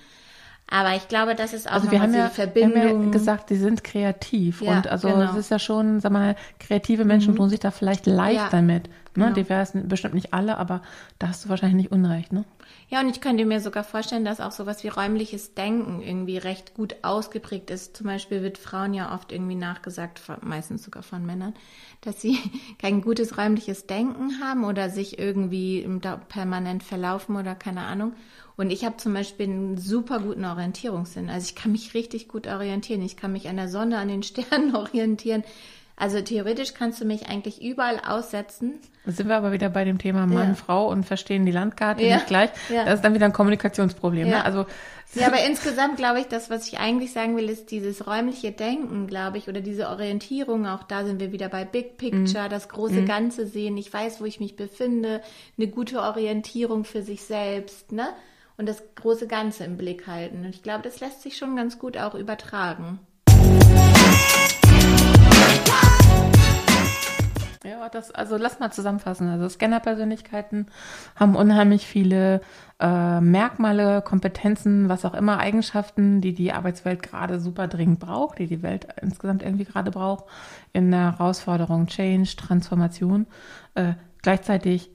Aber 0.71 0.95
ich 0.95 1.09
glaube, 1.09 1.35
das 1.35 1.55
ist 1.55 1.67
auch 1.69 1.73
also 1.73 1.91
wir 1.91 2.01
haben 2.03 2.15
ja, 2.15 2.29
Verbindung. 2.29 2.75
Wir 2.75 2.89
haben 2.91 3.05
ja 3.07 3.11
gesagt, 3.11 3.49
die 3.49 3.57
sind 3.57 3.83
kreativ 3.85 4.61
Ja, 4.61 4.77
und 4.77 4.87
also 4.87 5.09
genau. 5.09 5.31
es 5.31 5.35
ist 5.37 5.51
ja 5.51 5.59
schon, 5.59 6.01
sag 6.01 6.13
mal, 6.13 6.37
kreative 6.61 7.07
Menschen 7.07 7.37
tun 7.37 7.49
sich 7.49 7.61
da 7.61 7.71
vielleicht 7.71 8.07
leichter 8.07 8.59
Ja, 8.59 8.63
mit. 8.63 8.91
Ne? 9.19 9.25
genau. 9.25 9.35
Die 9.35 9.49
wären 9.49 9.89
bestimmt 9.89 10.15
nicht 10.15 10.33
alle, 10.33 10.57
aber 10.57 10.83
da 11.19 11.29
hast 11.29 11.45
du 11.45 11.49
wahrscheinlich 11.49 11.77
nicht 11.77 11.93
unrecht, 11.93 12.33
ne? 12.33 12.45
Ja, 12.89 13.01
und 13.01 13.09
ich 13.09 13.21
könnte 13.21 13.45
mir 13.45 13.61
sogar 13.61 13.85
vorstellen, 13.85 14.25
dass 14.25 14.41
auch 14.41 14.53
sowas 14.53 14.83
wie 14.83 14.89
räumliches 14.89 15.55
Denken 15.55 16.01
irgendwie 16.01 16.39
recht 16.39 16.75
gut 16.75 16.97
ausgeprägt 17.03 17.71
ist. 17.71 17.97
Zum 17.97 18.07
Beispiel 18.07 18.43
wird 18.43 18.57
Frauen 18.57 18.95
ja 18.95 19.15
oft 19.15 19.33
irgendwie 19.33 19.57
nachgesagt, 19.57 20.23
meistens 20.41 20.85
sogar 20.85 21.03
von 21.03 21.27
Männern, 21.27 21.55
dass 22.01 22.21
sie 22.21 22.39
kein 22.79 23.03
gutes 23.03 23.37
räumliches 23.37 23.87
Denken 23.87 24.41
haben 24.41 24.65
oder 24.65 24.89
sich 24.89 25.19
irgendwie 25.19 25.87
permanent 26.29 26.83
verlaufen 26.83 27.37
oder 27.37 27.55
keine 27.55 27.83
Ahnung. 27.83 28.15
Und 28.57 28.71
ich 28.71 28.85
habe 28.85 28.97
zum 28.97 29.15
Beispiel 29.15 29.47
einen 29.47 29.79
super 29.79 30.19
guten 30.19 30.45
Orientierungssinn. 30.45 31.31
Also 31.31 31.47
ich 31.47 31.55
kann 31.55 31.71
mich 31.71 31.95
richtig 31.95 32.27
gut 32.27 32.49
orientieren. 32.49 33.03
Ich 33.03 33.17
kann 33.17 33.33
mich 33.33 33.49
an 33.49 33.57
der 33.57 33.69
Sonne, 33.69 33.99
an 33.99 34.09
den 34.09 34.25
Sternen 34.25 34.75
orientieren. 34.75 35.45
Also 35.99 36.21
theoretisch 36.21 36.75
kannst 36.75 37.01
du 37.01 37.05
mich 37.05 37.29
eigentlich 37.29 37.61
überall 37.61 38.01
aussetzen. 38.07 38.75
Da 39.05 39.11
sind 39.11 39.29
wir 39.29 39.37
aber 39.37 39.51
wieder 39.51 39.69
bei 39.69 39.85
dem 39.85 39.99
Thema 39.99 40.27
Mann, 40.27 40.51
Ja. 40.51 40.55
Frau 40.55 40.89
und 40.89 41.05
verstehen 41.05 41.45
die 41.45 41.51
Landkarte 41.51 42.05
Ja, 42.05 42.17
nicht 42.17 42.29
gleich. 42.29 42.51
ja. 42.69 42.85
Das 42.85 42.95
ist 42.97 43.05
dann 43.05 43.15
wieder 43.15 43.27
ein 43.27 43.33
Kommunikationsproblem. 43.33 44.29
Ja. 44.29 44.39
Ne? 44.39 44.45
Also 44.45 44.67
Ja, 45.15 45.27
aber 45.27 45.43
insgesamt 45.45 45.97
glaube 45.97 46.21
ich, 46.21 46.27
das, 46.27 46.51
was 46.51 46.69
ich 46.69 46.79
eigentlich 46.79 47.13
sagen 47.13 47.37
will, 47.37 47.49
ist 47.51 47.73
dieses 47.73 48.07
räumliche 48.07 48.53
Denken, 48.53 49.09
glaube 49.09 49.39
ich, 49.39 49.49
oder 49.49 49.61
diese 49.61 49.89
Orientierung. 49.89 50.67
Auch 50.67 50.85
da 50.85 51.05
sind 51.05 51.19
wir 51.19 51.33
wieder 51.33 51.49
bei 51.49 51.65
Big 51.65 51.97
Picture, 51.97 52.49
das 52.49 52.69
große 52.69 53.05
Ganze 53.05 53.47
sehen. 53.47 53.77
Ich 53.77 53.93
weiß, 53.93 54.21
wo 54.21 54.25
ich 54.25 54.39
mich 54.39 54.55
befinde, 54.55 55.21
eine 55.57 55.67
gute 55.67 56.01
Orientierung 56.01 56.85
für 56.85 57.03
sich 57.03 57.23
selbst, 57.23 57.91
ne? 57.91 58.09
und 58.57 58.69
das 58.69 58.83
große 58.97 59.27
Ganze 59.29 59.65
im 59.65 59.77
Blick 59.77 60.07
halten. 60.09 60.45
Und 60.45 60.51
ich 60.51 60.63
glaube, 60.63 60.83
das 60.83 61.01
lässt 61.01 61.23
sich 61.23 61.37
schon 61.39 61.57
ganz 61.57 61.79
gut 61.79 61.97
auch 61.97 62.15
übertragen. 62.15 62.99
Ja, 67.69 67.89
das, 67.91 68.11
also 68.11 68.39
lass 68.39 68.61
mal 68.61 68.73
zusammenfassen. 68.73 69.29
Also 69.29 69.47
Scanner-Persönlichkeiten 69.47 70.69
haben 71.17 71.37
unheimlich 71.37 71.87
viele 71.87 72.41
äh, 72.81 73.21
Merkmale, 73.21 74.01
Kompetenzen, 74.01 74.89
was 74.89 75.05
auch 75.05 75.13
immer, 75.13 75.39
Eigenschaften, 75.39 76.23
die 76.23 76.33
die 76.33 76.53
Arbeitswelt 76.53 77.03
gerade 77.03 77.39
super 77.39 77.69
dringend 77.69 78.01
braucht, 78.01 78.39
die 78.39 78.47
die 78.47 78.63
Welt 78.63 78.89
insgesamt 79.03 79.43
irgendwie 79.43 79.65
gerade 79.67 79.91
braucht, 79.91 80.25
in 80.73 80.91
der 80.91 81.19
Herausforderung 81.19 81.89
Change, 81.89 82.37
Transformation. 82.37 83.27
Äh, 83.75 83.95
gleichzeitig 84.23 84.91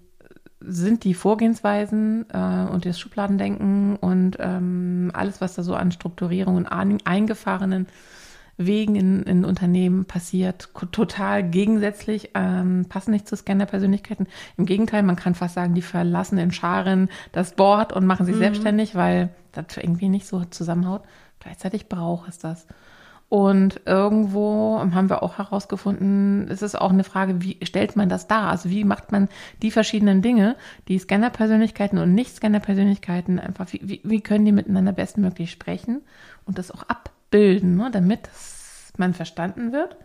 sind 0.60 1.04
die 1.04 1.14
Vorgehensweisen 1.14 2.26
äh, 2.34 2.72
und 2.72 2.86
das 2.86 3.00
Schubladendenken 3.00 3.98
und 3.98 4.38
ähm, 4.40 5.12
alles, 5.14 5.42
was 5.42 5.54
da 5.54 5.62
so 5.62 5.76
an 5.76 5.92
Strukturierung 5.92 6.56
und 6.56 6.68
eingefahrenen 6.68 7.88
Wegen 8.58 8.96
in, 8.96 9.24
in 9.24 9.46
Unternehmen 9.46 10.06
passiert, 10.06 10.70
total 10.92 11.44
gegensätzlich, 11.44 12.32
ähm, 12.36 12.86
passen 12.88 13.12
nicht 13.12 13.28
zu 13.28 13.36
Scanner-Persönlichkeiten. 13.36 14.28
Im 14.58 14.66
Gegenteil, 14.66 15.04
man 15.04 15.16
kann 15.16 15.34
fast 15.34 15.56
sagen, 15.56 15.74
die 15.74 15.82
verlassen 15.82 16.38
in 16.38 16.52
Scharen 16.52 17.10
das 17.32 17.56
Board 17.56 17.94
und 17.94 18.06
machen 18.06 18.26
sich 18.26 18.36
mhm. 18.36 18.42
selbstständig, 18.42 18.96
weil 18.96 19.30
das 19.54 19.78
irgendwie 19.78 20.10
nicht 20.10 20.28
so 20.28 20.44
zusammenhaut. 20.46 21.04
Gleichzeitig 21.40 21.90
braucht 21.90 22.30
es 22.30 22.38
das. 22.38 22.68
Und 23.34 23.82
irgendwo 23.88 24.80
haben 24.80 25.10
wir 25.10 25.24
auch 25.24 25.40
herausgefunden, 25.40 26.48
es 26.52 26.62
ist 26.62 26.80
auch 26.80 26.92
eine 26.92 27.04
Frage, 27.04 27.42
wie 27.42 27.58
stellt 27.64 27.96
man 27.96 28.08
das 28.08 28.28
dar? 28.28 28.50
Also 28.50 28.70
wie 28.70 28.84
macht 28.84 29.12
man 29.12 29.28
die 29.64 29.72
verschiedenen 29.72 30.22
Dinge, 30.22 30.56
die 30.88 31.00
Scanner-Persönlichkeiten 31.00 31.98
und 31.98 32.14
Nicht-Scanner-Persönlichkeiten 32.14 33.40
einfach, 33.40 33.66
wie, 33.72 34.02
wie 34.04 34.22
können 34.22 34.46
die 34.46 34.52
miteinander 34.52 34.92
bestmöglich 34.92 35.50
sprechen 35.50 36.04
und 36.46 36.60
das 36.60 36.70
auch 36.70 36.84
abbilden, 37.34 37.76
ne, 37.76 37.90
damit 37.92 38.30
man 38.98 39.14
verstanden 39.14 39.74
wird 39.74 39.98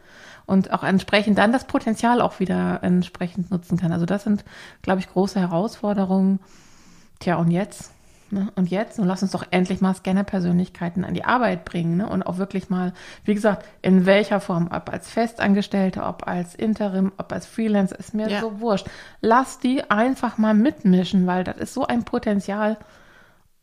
und 0.46 0.72
auch 0.72 0.82
entsprechend 0.82 1.36
dann 1.36 1.52
das 1.52 1.66
Potenzial 1.66 2.22
auch 2.22 2.40
wieder 2.40 2.82
entsprechend 2.82 3.50
nutzen 3.50 3.76
kann. 3.76 3.92
Also 3.92 4.06
das 4.06 4.24
sind, 4.24 4.44
glaube 4.80 5.00
ich, 5.00 5.08
große 5.08 5.38
Herausforderungen. 5.38 6.40
Tja, 7.20 7.36
und 7.36 7.50
jetzt? 7.50 7.92
Ne? 8.30 8.50
Und 8.56 8.70
jetzt, 8.70 8.98
nun 8.98 9.06
lass 9.06 9.22
uns 9.22 9.32
doch 9.32 9.44
endlich 9.50 9.82
mal 9.82 9.94
Scanner-Persönlichkeiten 9.94 11.04
an 11.04 11.12
die 11.12 11.24
Arbeit 11.24 11.66
bringen 11.66 11.98
ne? 11.98 12.08
und 12.08 12.22
auch 12.22 12.38
wirklich 12.38 12.70
mal, 12.70 12.94
wie 13.24 13.34
gesagt, 13.34 13.66
in 13.82 14.06
welcher 14.06 14.40
Form, 14.40 14.70
ob 14.72 14.90
als 14.90 15.10
Festangestellte, 15.10 16.02
ob 16.02 16.26
als 16.26 16.54
Interim, 16.54 17.12
ob 17.18 17.30
als 17.32 17.46
Freelancer, 17.46 17.98
ist 17.98 18.14
mir 18.14 18.28
ja. 18.28 18.40
so 18.40 18.60
wurscht. 18.60 18.86
Lass 19.20 19.58
die 19.58 19.90
einfach 19.90 20.38
mal 20.38 20.54
mitmischen, 20.54 21.26
weil 21.26 21.44
das 21.44 21.58
ist 21.58 21.74
so 21.74 21.86
ein 21.86 22.04
Potenzial 22.04 22.78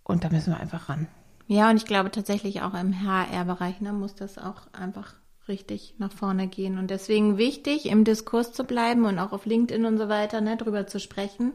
und 0.04 0.24
da 0.24 0.30
müssen 0.30 0.54
wir 0.54 0.60
einfach 0.60 0.90
ran. 0.90 1.08
Ja, 1.48 1.70
und 1.70 1.78
ich 1.78 1.86
glaube 1.86 2.12
tatsächlich 2.12 2.62
auch 2.62 2.74
im 2.74 3.04
HR-Bereich 3.04 3.82
ne, 3.82 3.94
muss 3.94 4.16
das 4.16 4.38
auch 4.38 4.68
einfach 4.74 5.14
richtig 5.48 5.96
nach 6.00 6.12
vorne 6.12 6.48
gehen. 6.48 6.78
Und 6.78 6.90
deswegen 6.90 7.38
wichtig, 7.38 7.86
im 7.86 8.04
Diskurs 8.04 8.52
zu 8.52 8.64
bleiben 8.64 9.06
und 9.06 9.20
auch 9.20 9.32
auf 9.32 9.46
LinkedIn 9.46 9.86
und 9.86 9.98
so 9.98 10.10
weiter 10.10 10.42
ne, 10.42 10.58
drüber 10.58 10.88
zu 10.88 11.00
sprechen 11.00 11.54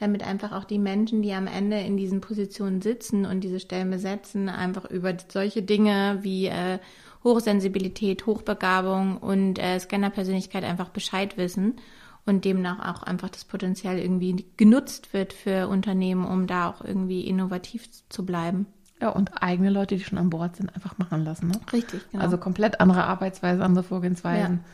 damit 0.00 0.26
einfach 0.26 0.52
auch 0.52 0.64
die 0.64 0.78
Menschen, 0.78 1.22
die 1.22 1.32
am 1.32 1.46
Ende 1.46 1.78
in 1.78 1.96
diesen 1.96 2.22
Positionen 2.22 2.80
sitzen 2.80 3.26
und 3.26 3.42
diese 3.42 3.60
Stellen 3.60 3.90
besetzen, 3.90 4.48
einfach 4.48 4.86
über 4.86 5.12
solche 5.28 5.62
Dinge 5.62 6.18
wie 6.22 6.46
äh, 6.46 6.78
Hochsensibilität, 7.22 8.24
Hochbegabung 8.24 9.18
und 9.18 9.58
äh, 9.58 9.78
Scannerpersönlichkeit 9.78 10.64
einfach 10.64 10.88
Bescheid 10.88 11.36
wissen 11.36 11.76
und 12.24 12.46
demnach 12.46 12.78
auch 12.78 13.02
einfach 13.02 13.28
das 13.28 13.44
Potenzial 13.44 13.98
irgendwie 13.98 14.46
genutzt 14.56 15.12
wird 15.12 15.34
für 15.34 15.68
Unternehmen, 15.68 16.24
um 16.24 16.46
da 16.46 16.70
auch 16.70 16.82
irgendwie 16.82 17.26
innovativ 17.26 17.88
zu 18.08 18.24
bleiben. 18.24 18.66
Ja, 19.00 19.08
und 19.08 19.42
eigene 19.42 19.70
Leute, 19.70 19.96
die 19.96 20.04
schon 20.04 20.18
an 20.18 20.28
Bord 20.28 20.56
sind, 20.56 20.74
einfach 20.74 20.98
machen 20.98 21.24
lassen. 21.24 21.48
Ne? 21.48 21.60
Richtig, 21.72 22.02
genau. 22.10 22.22
Also 22.22 22.36
komplett 22.36 22.80
andere 22.80 23.04
Arbeitsweise, 23.04 23.64
andere 23.64 23.82
Vorgehensweisen. 23.82 24.56
Ja. 24.56 24.70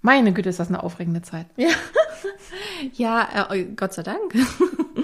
Meine 0.00 0.32
Güte, 0.32 0.48
ist 0.48 0.58
das 0.58 0.68
eine 0.68 0.82
aufregende 0.82 1.20
Zeit. 1.22 1.46
Ja, 1.56 1.68
ja 2.94 3.52
äh, 3.52 3.64
Gott 3.76 3.92
sei 3.92 4.02
Dank. 4.02 4.34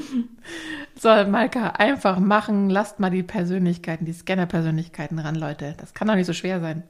so, 0.99 1.09
Malka, 1.09 1.69
einfach 1.73 2.19
machen. 2.19 2.71
Lasst 2.71 3.01
mal 3.01 3.11
die 3.11 3.23
Persönlichkeiten, 3.23 4.07
die 4.07 4.15
Scanner-Persönlichkeiten 4.15 5.19
ran, 5.19 5.35
Leute. 5.35 5.75
Das 5.77 5.93
kann 5.93 6.09
doch 6.09 6.15
nicht 6.15 6.27
so 6.27 6.33
schwer 6.33 6.61
sein. 6.61 6.85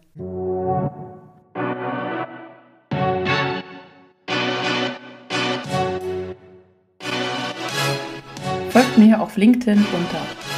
Folgt 8.70 8.96
mir 8.96 9.20
auf 9.20 9.36
LinkedIn 9.36 9.84
unter 9.92 10.57